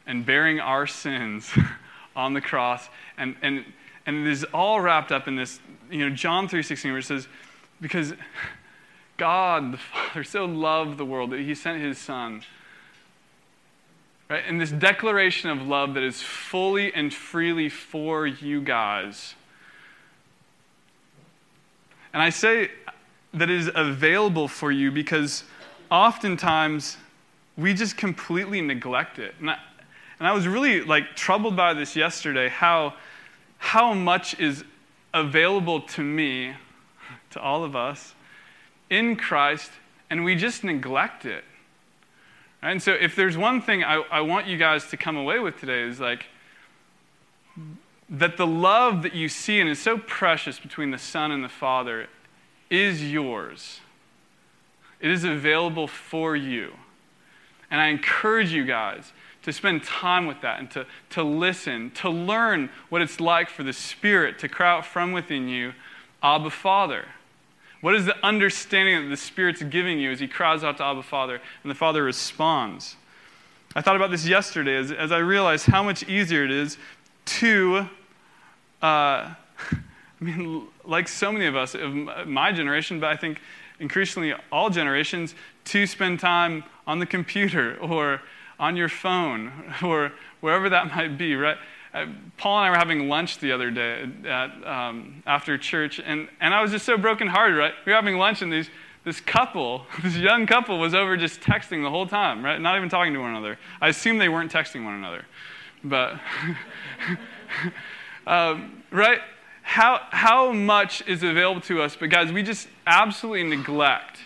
and 0.05 0.25
bearing 0.25 0.59
our 0.59 0.87
sins 0.87 1.51
on 2.15 2.33
the 2.33 2.41
cross 2.41 2.87
and, 3.17 3.35
and 3.41 3.65
and 4.05 4.27
it 4.27 4.31
is 4.31 4.43
all 4.53 4.81
wrapped 4.81 5.11
up 5.11 5.27
in 5.27 5.35
this, 5.35 5.59
you 5.89 6.07
know, 6.07 6.15
John 6.15 6.47
3.16 6.47 6.85
where 6.85 6.97
it 6.97 7.03
says, 7.03 7.27
because 7.79 8.13
God 9.21 9.73
the 9.73 9.77
Father 9.77 10.23
so 10.23 10.45
loved 10.45 10.97
the 10.97 11.05
world 11.05 11.29
that 11.29 11.41
he 11.41 11.53
sent 11.53 11.79
his 11.79 11.99
son. 11.99 12.41
Right? 14.27 14.43
And 14.47 14.59
this 14.59 14.71
declaration 14.71 15.51
of 15.51 15.61
love 15.61 15.93
that 15.93 16.01
is 16.01 16.23
fully 16.23 16.91
and 16.91 17.13
freely 17.13 17.69
for 17.69 18.25
you 18.25 18.61
guys. 18.61 19.35
And 22.13 22.23
I 22.23 22.31
say 22.31 22.71
that 23.35 23.47
it 23.47 23.59
is 23.59 23.69
available 23.75 24.47
for 24.47 24.71
you 24.71 24.89
because 24.91 25.43
oftentimes 25.91 26.97
we 27.55 27.75
just 27.75 27.97
completely 27.97 28.59
neglect 28.59 29.19
it. 29.19 29.35
And 29.39 29.51
I, 29.51 29.59
and 30.17 30.27
I 30.27 30.33
was 30.33 30.47
really 30.47 30.81
like 30.81 31.15
troubled 31.15 31.55
by 31.55 31.75
this 31.75 31.95
yesterday 31.95 32.49
how 32.49 32.95
how 33.59 33.93
much 33.93 34.39
is 34.39 34.63
available 35.13 35.81
to 35.81 36.01
me, 36.01 36.55
to 37.29 37.39
all 37.39 37.63
of 37.63 37.75
us, 37.75 38.15
in 38.91 39.15
Christ, 39.15 39.71
and 40.11 40.23
we 40.23 40.35
just 40.35 40.63
neglect 40.63 41.25
it. 41.25 41.43
And 42.61 42.83
so, 42.83 42.91
if 42.91 43.15
there's 43.15 43.37
one 43.37 43.59
thing 43.59 43.83
I, 43.83 44.03
I 44.11 44.21
want 44.21 44.45
you 44.45 44.57
guys 44.57 44.87
to 44.89 44.97
come 44.97 45.17
away 45.17 45.39
with 45.39 45.59
today, 45.59 45.81
is 45.81 45.99
like 45.99 46.27
that 48.07 48.37
the 48.37 48.45
love 48.45 49.01
that 49.01 49.15
you 49.15 49.29
see 49.29 49.59
and 49.59 49.69
is 49.69 49.81
so 49.81 49.97
precious 49.97 50.59
between 50.59 50.91
the 50.91 50.99
Son 50.99 51.31
and 51.31 51.43
the 51.43 51.49
Father 51.49 52.07
is 52.69 53.11
yours. 53.11 53.79
It 54.99 55.09
is 55.09 55.23
available 55.23 55.87
for 55.87 56.35
you. 56.35 56.73
And 57.71 57.79
I 57.79 57.87
encourage 57.87 58.51
you 58.51 58.65
guys 58.65 59.13
to 59.43 59.53
spend 59.53 59.83
time 59.83 60.27
with 60.27 60.41
that 60.41 60.59
and 60.59 60.69
to, 60.71 60.85
to 61.11 61.23
listen, 61.23 61.89
to 61.91 62.09
learn 62.09 62.69
what 62.89 63.01
it's 63.01 63.19
like 63.19 63.49
for 63.49 63.63
the 63.63 63.73
Spirit 63.73 64.37
to 64.39 64.49
cry 64.49 64.69
out 64.69 64.85
from 64.85 65.13
within 65.13 65.47
you, 65.47 65.73
Abba, 66.21 66.51
Father. 66.51 67.05
What 67.81 67.95
is 67.95 68.05
the 68.05 68.15
understanding 68.25 69.03
that 69.03 69.09
the 69.09 69.17
Spirit's 69.17 69.61
giving 69.63 69.99
you 69.99 70.11
as 70.11 70.19
He 70.19 70.27
cries 70.27 70.63
out 70.63 70.77
to 70.77 70.83
Abba, 70.83 71.03
Father, 71.03 71.41
and 71.63 71.69
the 71.69 71.75
Father 71.75 72.03
responds? 72.03 72.95
I 73.75 73.81
thought 73.81 73.95
about 73.95 74.11
this 74.11 74.27
yesterday 74.27 74.75
as, 74.75 74.91
as 74.91 75.11
I 75.11 75.17
realized 75.17 75.65
how 75.65 75.81
much 75.81 76.03
easier 76.03 76.43
it 76.43 76.51
is 76.51 76.77
to, 77.25 77.87
uh, 78.81 79.33
I 79.33 79.35
mean, 80.19 80.67
like 80.85 81.07
so 81.07 81.31
many 81.31 81.47
of 81.47 81.55
us 81.55 81.73
of 81.73 81.93
my 82.27 82.51
generation, 82.51 82.99
but 82.99 83.09
I 83.09 83.15
think 83.15 83.41
increasingly 83.79 84.33
all 84.51 84.69
generations, 84.69 85.35
to 85.65 85.87
spend 85.87 86.19
time 86.19 86.63
on 86.85 86.99
the 86.99 87.05
computer 87.05 87.77
or 87.81 88.21
on 88.59 88.77
your 88.77 88.89
phone 88.89 89.51
or 89.83 90.11
wherever 90.39 90.69
that 90.69 90.87
might 90.95 91.17
be, 91.17 91.35
right? 91.35 91.57
Uh, 91.93 92.05
Paul 92.37 92.59
and 92.59 92.67
I 92.67 92.69
were 92.69 92.77
having 92.77 93.09
lunch 93.09 93.39
the 93.39 93.51
other 93.51 93.69
day 93.69 94.09
at, 94.25 94.65
um, 94.65 95.21
after 95.25 95.57
church, 95.57 95.99
and, 95.99 96.29
and 96.39 96.53
I 96.53 96.61
was 96.61 96.71
just 96.71 96.85
so 96.85 96.97
brokenhearted, 96.97 97.57
right? 97.57 97.73
We 97.85 97.91
were 97.91 97.95
having 97.95 98.17
lunch, 98.17 98.41
and 98.41 98.51
these, 98.51 98.69
this 99.03 99.19
couple, 99.19 99.85
this 100.03 100.15
young 100.15 100.47
couple, 100.47 100.79
was 100.79 100.93
over 100.93 101.17
just 101.17 101.41
texting 101.41 101.83
the 101.83 101.89
whole 101.89 102.07
time, 102.07 102.45
right? 102.45 102.59
Not 102.59 102.77
even 102.77 102.87
talking 102.87 103.13
to 103.13 103.19
one 103.19 103.31
another. 103.31 103.59
I 103.81 103.89
assume 103.89 104.17
they 104.17 104.29
weren't 104.29 104.51
texting 104.51 104.85
one 104.85 104.93
another. 104.93 105.25
But, 105.83 106.19
um, 108.27 108.83
right? 108.91 109.19
How, 109.63 110.01
how 110.11 110.53
much 110.53 111.05
is 111.07 111.23
available 111.23 111.61
to 111.61 111.81
us? 111.81 111.97
But, 111.99 112.09
guys, 112.09 112.31
we 112.31 112.41
just 112.41 112.67
absolutely 112.87 113.43
neglect, 113.43 114.19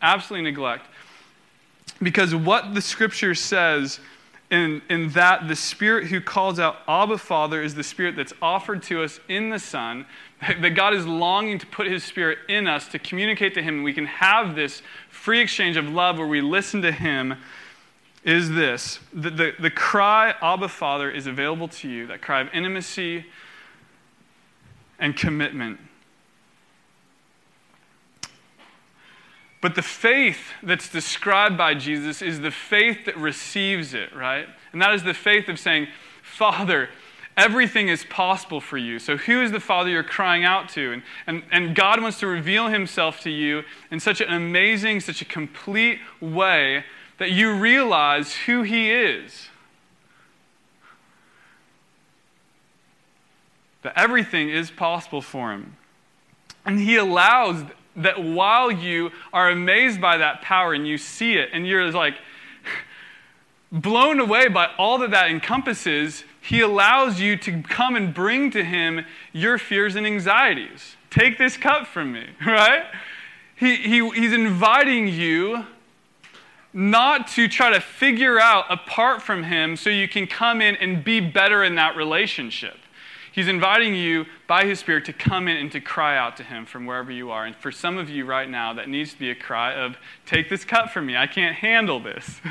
absolutely 0.00 0.50
neglect 0.50 0.86
because 2.02 2.34
what 2.34 2.74
the 2.74 2.80
scripture 2.80 3.34
says 3.34 4.00
in, 4.50 4.82
in 4.88 5.10
that 5.10 5.48
the 5.48 5.56
Spirit 5.56 6.06
who 6.06 6.20
calls 6.20 6.58
out 6.58 6.76
Abba 6.86 7.18
Father 7.18 7.62
is 7.62 7.74
the 7.74 7.82
Spirit 7.82 8.16
that's 8.16 8.32
offered 8.42 8.82
to 8.84 9.02
us 9.02 9.18
in 9.28 9.50
the 9.50 9.58
Son, 9.58 10.06
that 10.40 10.70
God 10.70 10.94
is 10.94 11.06
longing 11.06 11.58
to 11.58 11.66
put 11.66 11.86
His 11.86 12.04
Spirit 12.04 12.38
in 12.48 12.66
us 12.66 12.88
to 12.88 12.98
communicate 12.98 13.54
to 13.54 13.62
Him, 13.62 13.76
and 13.76 13.84
we 13.84 13.94
can 13.94 14.06
have 14.06 14.54
this 14.54 14.82
free 15.08 15.40
exchange 15.40 15.76
of 15.76 15.88
love 15.88 16.18
where 16.18 16.26
we 16.26 16.40
listen 16.40 16.82
to 16.82 16.92
Him, 16.92 17.36
is 18.24 18.50
this. 18.50 19.00
The, 19.12 19.30
the, 19.30 19.52
the 19.58 19.70
cry, 19.70 20.34
Abba 20.40 20.68
Father, 20.68 21.10
is 21.10 21.26
available 21.26 21.68
to 21.68 21.88
you, 21.88 22.06
that 22.06 22.22
cry 22.22 22.40
of 22.40 22.48
intimacy 22.54 23.26
and 24.98 25.16
commitment. 25.16 25.78
But 29.64 29.76
the 29.76 29.80
faith 29.80 30.50
that's 30.62 30.90
described 30.90 31.56
by 31.56 31.72
Jesus 31.72 32.20
is 32.20 32.40
the 32.40 32.50
faith 32.50 33.06
that 33.06 33.16
receives 33.16 33.94
it, 33.94 34.14
right? 34.14 34.46
And 34.74 34.82
that 34.82 34.92
is 34.92 35.04
the 35.04 35.14
faith 35.14 35.48
of 35.48 35.58
saying, 35.58 35.88
Father, 36.22 36.90
everything 37.34 37.88
is 37.88 38.04
possible 38.04 38.60
for 38.60 38.76
you. 38.76 38.98
So, 38.98 39.16
who 39.16 39.40
is 39.40 39.52
the 39.52 39.60
Father 39.60 39.88
you're 39.88 40.02
crying 40.02 40.44
out 40.44 40.68
to? 40.74 40.92
And, 40.92 41.02
and, 41.26 41.44
and 41.50 41.74
God 41.74 42.02
wants 42.02 42.20
to 42.20 42.26
reveal 42.26 42.68
himself 42.68 43.22
to 43.22 43.30
you 43.30 43.62
in 43.90 44.00
such 44.00 44.20
an 44.20 44.28
amazing, 44.28 45.00
such 45.00 45.22
a 45.22 45.24
complete 45.24 45.98
way 46.20 46.84
that 47.16 47.30
you 47.30 47.54
realize 47.54 48.34
who 48.34 48.64
he 48.64 48.90
is. 48.90 49.48
That 53.80 53.94
everything 53.96 54.50
is 54.50 54.70
possible 54.70 55.22
for 55.22 55.52
him. 55.52 55.78
And 56.66 56.78
he 56.78 56.96
allows 56.96 57.64
that 57.96 58.22
while 58.22 58.70
you 58.70 59.10
are 59.32 59.50
amazed 59.50 60.00
by 60.00 60.16
that 60.16 60.42
power 60.42 60.72
and 60.74 60.86
you 60.86 60.98
see 60.98 61.34
it 61.34 61.50
and 61.52 61.66
you're 61.66 61.90
like 61.92 62.14
blown 63.70 64.20
away 64.20 64.48
by 64.48 64.70
all 64.78 64.98
that 64.98 65.10
that 65.10 65.30
encompasses, 65.30 66.24
he 66.40 66.60
allows 66.60 67.20
you 67.20 67.36
to 67.36 67.62
come 67.62 67.96
and 67.96 68.14
bring 68.14 68.50
to 68.50 68.64
him 68.64 69.04
your 69.32 69.58
fears 69.58 69.96
and 69.96 70.06
anxieties. 70.06 70.96
Take 71.10 71.38
this 71.38 71.56
cup 71.56 71.86
from 71.86 72.12
me, 72.12 72.26
right? 72.46 72.84
he, 73.56 73.76
he, 73.76 74.10
he's 74.10 74.32
inviting 74.32 75.08
you 75.08 75.64
not 76.72 77.28
to 77.28 77.46
try 77.46 77.70
to 77.70 77.80
figure 77.80 78.40
out 78.40 78.64
apart 78.68 79.22
from 79.22 79.44
him 79.44 79.76
so 79.76 79.90
you 79.90 80.08
can 80.08 80.26
come 80.26 80.60
in 80.60 80.74
and 80.76 81.04
be 81.04 81.20
better 81.20 81.62
in 81.62 81.76
that 81.76 81.96
relationship. 81.96 82.76
He's 83.32 83.48
inviting 83.48 83.94
you 83.94 84.26
by 84.46 84.64
his 84.64 84.78
Spirit 84.78 85.04
to 85.06 85.12
come 85.12 85.48
in 85.48 85.56
and 85.56 85.72
to 85.72 85.80
cry 85.80 86.16
out 86.16 86.36
to 86.36 86.42
him 86.42 86.66
from 86.66 86.86
wherever 86.86 87.10
you 87.10 87.30
are. 87.30 87.46
And 87.46 87.56
for 87.56 87.72
some 87.72 87.96
of 87.96 88.10
you 88.10 88.24
right 88.24 88.48
now, 88.48 88.72
that 88.74 88.88
needs 88.88 89.12
to 89.12 89.18
be 89.18 89.30
a 89.30 89.34
cry 89.34 89.74
of, 89.74 89.96
Take 90.26 90.48
this 90.48 90.64
cup 90.64 90.90
from 90.90 91.06
me. 91.06 91.16
I 91.16 91.26
can't 91.26 91.56
handle 91.56 92.00
this. 92.00 92.40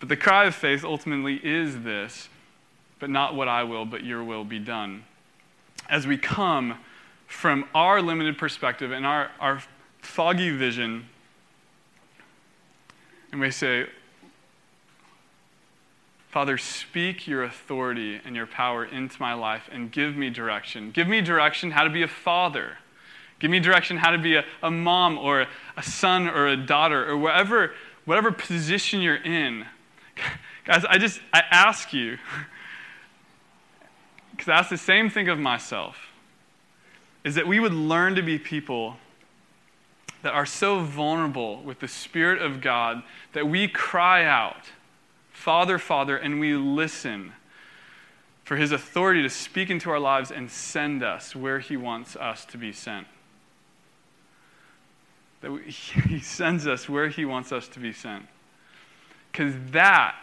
but 0.00 0.08
the 0.08 0.16
cry 0.16 0.44
of 0.44 0.54
faith 0.54 0.84
ultimately 0.84 1.40
is 1.42 1.82
this, 1.82 2.28
but 2.98 3.08
not 3.08 3.34
what 3.34 3.48
I 3.48 3.64
will, 3.64 3.86
but 3.86 4.04
your 4.04 4.22
will 4.22 4.44
be 4.44 4.58
done. 4.58 5.04
As 5.88 6.06
we 6.06 6.18
come 6.18 6.78
from 7.26 7.64
our 7.74 8.02
limited 8.02 8.36
perspective 8.36 8.92
and 8.92 9.06
our, 9.06 9.30
our 9.40 9.62
foggy 10.00 10.50
vision, 10.50 11.06
and 13.32 13.40
we 13.40 13.50
say, 13.50 13.86
Father, 16.28 16.58
speak 16.58 17.26
your 17.26 17.42
authority 17.42 18.20
and 18.22 18.36
your 18.36 18.46
power 18.46 18.84
into 18.84 19.20
my 19.20 19.32
life 19.32 19.68
and 19.72 19.90
give 19.90 20.14
me 20.14 20.28
direction. 20.28 20.90
Give 20.90 21.08
me 21.08 21.22
direction 21.22 21.70
how 21.70 21.84
to 21.84 21.90
be 21.90 22.02
a 22.02 22.08
father. 22.08 22.76
Give 23.38 23.50
me 23.50 23.60
direction 23.60 23.96
how 23.96 24.10
to 24.10 24.18
be 24.18 24.36
a, 24.36 24.44
a 24.62 24.70
mom 24.70 25.16
or 25.16 25.46
a 25.76 25.82
son 25.82 26.28
or 26.28 26.48
a 26.48 26.56
daughter 26.56 27.08
or 27.08 27.16
whatever, 27.16 27.72
whatever 28.04 28.30
position 28.30 29.00
you're 29.00 29.16
in. 29.16 29.64
Guys, 30.64 30.84
I 30.84 30.98
just, 30.98 31.20
I 31.32 31.42
ask 31.50 31.94
you, 31.94 32.18
because 34.32 34.48
I 34.48 34.58
ask 34.58 34.68
the 34.68 34.76
same 34.76 35.08
thing 35.08 35.28
of 35.30 35.38
myself, 35.38 35.96
is 37.24 37.36
that 37.36 37.46
we 37.46 37.58
would 37.58 37.72
learn 37.72 38.14
to 38.16 38.22
be 38.22 38.38
people 38.38 38.96
that 40.22 40.34
are 40.34 40.46
so 40.46 40.80
vulnerable 40.80 41.62
with 41.62 41.80
the 41.80 41.88
Spirit 41.88 42.42
of 42.42 42.60
God 42.60 43.02
that 43.32 43.48
we 43.48 43.66
cry 43.66 44.24
out 44.24 44.66
Father, 45.38 45.78
Father, 45.78 46.16
and 46.16 46.40
we 46.40 46.54
listen 46.54 47.32
for 48.42 48.56
his 48.56 48.72
authority 48.72 49.22
to 49.22 49.30
speak 49.30 49.70
into 49.70 49.88
our 49.88 50.00
lives 50.00 50.32
and 50.32 50.50
send 50.50 51.04
us 51.04 51.36
where 51.36 51.60
he 51.60 51.76
wants 51.76 52.16
us 52.16 52.44
to 52.46 52.58
be 52.58 52.72
sent. 52.72 53.06
That 55.40 55.52
we, 55.52 55.62
he 55.70 56.18
sends 56.18 56.66
us 56.66 56.88
where 56.88 57.06
he 57.06 57.24
wants 57.24 57.52
us 57.52 57.68
to 57.68 57.78
be 57.78 57.92
sent. 57.92 58.26
Because 59.30 59.54
that, 59.70 60.16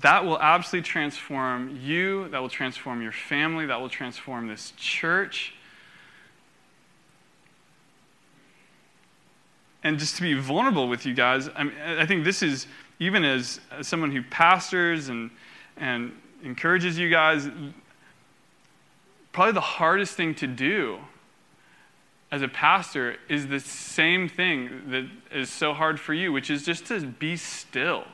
that 0.00 0.24
will 0.24 0.38
absolutely 0.38 0.86
transform 0.86 1.76
you, 1.82 2.28
that 2.28 2.40
will 2.40 2.48
transform 2.48 3.02
your 3.02 3.12
family, 3.12 3.66
that 3.66 3.80
will 3.80 3.88
transform 3.88 4.46
this 4.46 4.72
church. 4.76 5.52
And 9.82 9.98
just 9.98 10.16
to 10.16 10.22
be 10.22 10.32
vulnerable 10.32 10.88
with 10.88 11.04
you 11.04 11.12
guys, 11.12 11.50
I, 11.54 11.64
mean, 11.64 11.74
I 11.78 12.06
think 12.06 12.24
this 12.24 12.42
is 12.42 12.66
even 12.98 13.24
as, 13.24 13.60
as 13.70 13.88
someone 13.88 14.10
who 14.10 14.22
pastors 14.22 15.08
and, 15.08 15.30
and 15.76 16.12
encourages 16.42 16.98
you 16.98 17.10
guys, 17.10 17.48
probably 19.32 19.52
the 19.52 19.60
hardest 19.60 20.14
thing 20.14 20.34
to 20.36 20.46
do 20.46 20.98
as 22.30 22.42
a 22.42 22.48
pastor 22.48 23.16
is 23.28 23.46
the 23.46 23.60
same 23.60 24.28
thing 24.28 24.82
that 24.88 25.06
is 25.30 25.50
so 25.50 25.72
hard 25.72 26.00
for 26.00 26.12
you, 26.12 26.32
which 26.32 26.50
is 26.50 26.64
just 26.64 26.86
to 26.86 27.00
be 27.00 27.36
still 27.36 28.04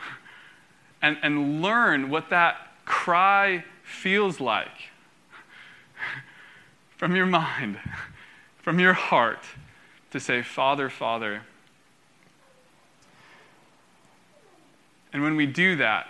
and, 1.02 1.16
and 1.22 1.62
learn 1.62 2.10
what 2.10 2.30
that 2.30 2.56
cry 2.84 3.64
feels 3.84 4.40
like 4.40 4.90
from 6.96 7.14
your 7.14 7.26
mind, 7.26 7.78
from 8.62 8.80
your 8.80 8.92
heart, 8.92 9.44
to 10.10 10.18
say, 10.18 10.42
Father, 10.42 10.88
Father. 10.88 11.42
And 15.14 15.22
when 15.22 15.36
we 15.36 15.46
do 15.46 15.76
that, 15.76 16.08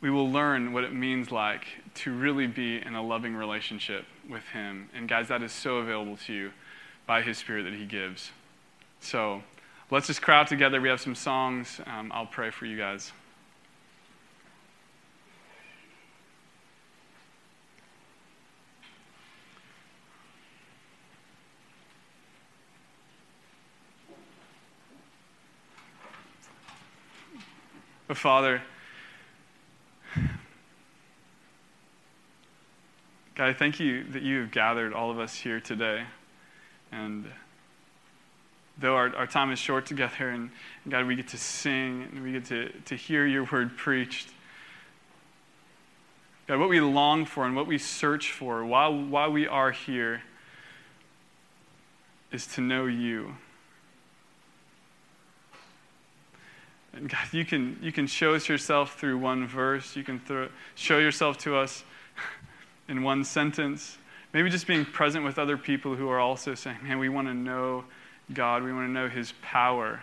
we 0.00 0.10
will 0.10 0.28
learn 0.28 0.72
what 0.72 0.82
it 0.82 0.92
means 0.92 1.30
like 1.30 1.64
to 1.94 2.12
really 2.12 2.48
be 2.48 2.82
in 2.84 2.96
a 2.96 3.02
loving 3.02 3.36
relationship 3.36 4.04
with 4.28 4.42
Him. 4.52 4.90
And 4.94 5.08
guys, 5.08 5.28
that 5.28 5.40
is 5.40 5.52
so 5.52 5.76
available 5.76 6.16
to 6.26 6.32
you 6.32 6.50
by 7.06 7.22
His 7.22 7.38
Spirit 7.38 7.62
that 7.62 7.74
He 7.74 7.86
gives. 7.86 8.32
So 8.98 9.44
let's 9.92 10.08
just 10.08 10.20
crowd 10.20 10.48
together. 10.48 10.80
We 10.80 10.88
have 10.88 11.00
some 11.00 11.14
songs. 11.14 11.80
Um, 11.86 12.10
I'll 12.12 12.26
pray 12.26 12.50
for 12.50 12.66
you 12.66 12.76
guys. 12.76 13.12
But 28.10 28.16
Father, 28.16 28.60
God, 33.36 33.48
I 33.48 33.52
thank 33.52 33.78
you 33.78 34.02
that 34.02 34.22
you 34.22 34.40
have 34.40 34.50
gathered 34.50 34.92
all 34.92 35.12
of 35.12 35.20
us 35.20 35.36
here 35.36 35.60
today. 35.60 36.02
And 36.90 37.26
though 38.76 38.96
our, 38.96 39.14
our 39.14 39.28
time 39.28 39.52
is 39.52 39.60
short 39.60 39.86
together, 39.86 40.28
and, 40.28 40.50
and 40.82 40.90
God, 40.90 41.06
we 41.06 41.14
get 41.14 41.28
to 41.28 41.38
sing 41.38 42.08
and 42.10 42.24
we 42.24 42.32
get 42.32 42.46
to, 42.46 42.72
to 42.86 42.96
hear 42.96 43.26
your 43.26 43.44
word 43.44 43.76
preached. 43.76 44.30
God, 46.48 46.58
what 46.58 46.68
we 46.68 46.80
long 46.80 47.24
for 47.26 47.46
and 47.46 47.54
what 47.54 47.68
we 47.68 47.78
search 47.78 48.32
for 48.32 48.64
while, 48.64 48.92
while 48.92 49.30
we 49.30 49.46
are 49.46 49.70
here 49.70 50.22
is 52.32 52.44
to 52.48 52.60
know 52.60 52.86
you. 52.86 53.36
And 56.92 57.08
God, 57.08 57.32
you 57.32 57.44
can, 57.44 57.78
you 57.80 57.92
can 57.92 58.06
show 58.06 58.34
us 58.34 58.48
yourself 58.48 58.98
through 58.98 59.18
one 59.18 59.46
verse. 59.46 59.94
You 59.94 60.02
can 60.02 60.18
throw, 60.20 60.48
show 60.74 60.98
yourself 60.98 61.38
to 61.38 61.56
us 61.56 61.84
in 62.88 63.02
one 63.02 63.24
sentence. 63.24 63.96
Maybe 64.32 64.50
just 64.50 64.66
being 64.66 64.84
present 64.84 65.24
with 65.24 65.38
other 65.38 65.56
people 65.56 65.94
who 65.94 66.08
are 66.08 66.18
also 66.18 66.54
saying, 66.54 66.78
man, 66.82 66.98
we 66.98 67.08
want 67.08 67.28
to 67.28 67.34
know 67.34 67.84
God. 68.32 68.62
We 68.62 68.72
want 68.72 68.88
to 68.88 68.92
know 68.92 69.08
his 69.08 69.32
power. 69.42 70.02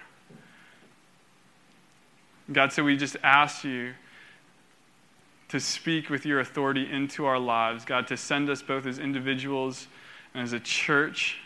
God, 2.51 2.71
so 2.71 2.83
we 2.83 2.95
just 2.95 3.17
ask 3.23 3.63
you 3.63 3.93
to 5.49 5.59
speak 5.59 6.09
with 6.09 6.25
your 6.25 6.39
authority 6.39 6.89
into 6.89 7.25
our 7.25 7.39
lives. 7.39 7.85
God, 7.85 8.07
to 8.07 8.17
send 8.17 8.49
us 8.49 8.61
both 8.61 8.85
as 8.85 8.99
individuals 8.99 9.87
and 10.33 10.43
as 10.43 10.53
a 10.53 10.59
church, 10.59 11.39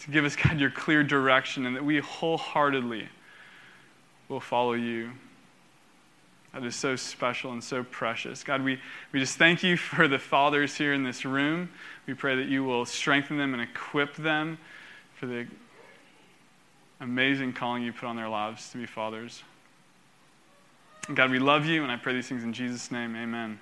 to 0.00 0.10
give 0.10 0.24
us, 0.24 0.36
God, 0.36 0.58
your 0.58 0.70
clear 0.70 1.02
direction, 1.02 1.64
and 1.66 1.76
that 1.76 1.84
we 1.84 2.00
wholeheartedly 2.00 3.08
will 4.34 4.40
follow 4.40 4.72
you. 4.72 5.12
That 6.52 6.64
is 6.64 6.76
so 6.76 6.96
special 6.96 7.52
and 7.52 7.62
so 7.62 7.84
precious. 7.84 8.44
God, 8.44 8.62
we, 8.62 8.80
we 9.12 9.20
just 9.20 9.38
thank 9.38 9.62
you 9.62 9.76
for 9.78 10.06
the 10.08 10.18
fathers 10.18 10.76
here 10.76 10.92
in 10.92 11.04
this 11.04 11.24
room. 11.24 11.70
We 12.06 12.14
pray 12.14 12.36
that 12.36 12.48
you 12.48 12.64
will 12.64 12.84
strengthen 12.84 13.38
them 13.38 13.54
and 13.54 13.62
equip 13.62 14.16
them 14.16 14.58
for 15.14 15.26
the 15.26 15.46
amazing 17.00 17.52
calling 17.52 17.82
you 17.82 17.92
put 17.92 18.06
on 18.06 18.16
their 18.16 18.28
lives 18.28 18.70
to 18.70 18.78
be 18.78 18.86
fathers. 18.86 19.42
God, 21.12 21.30
we 21.30 21.38
love 21.38 21.66
you, 21.66 21.82
and 21.82 21.92
I 21.92 21.96
pray 21.96 22.14
these 22.14 22.28
things 22.28 22.42
in 22.44 22.52
Jesus' 22.52 22.90
name. 22.90 23.14
Amen. 23.14 23.58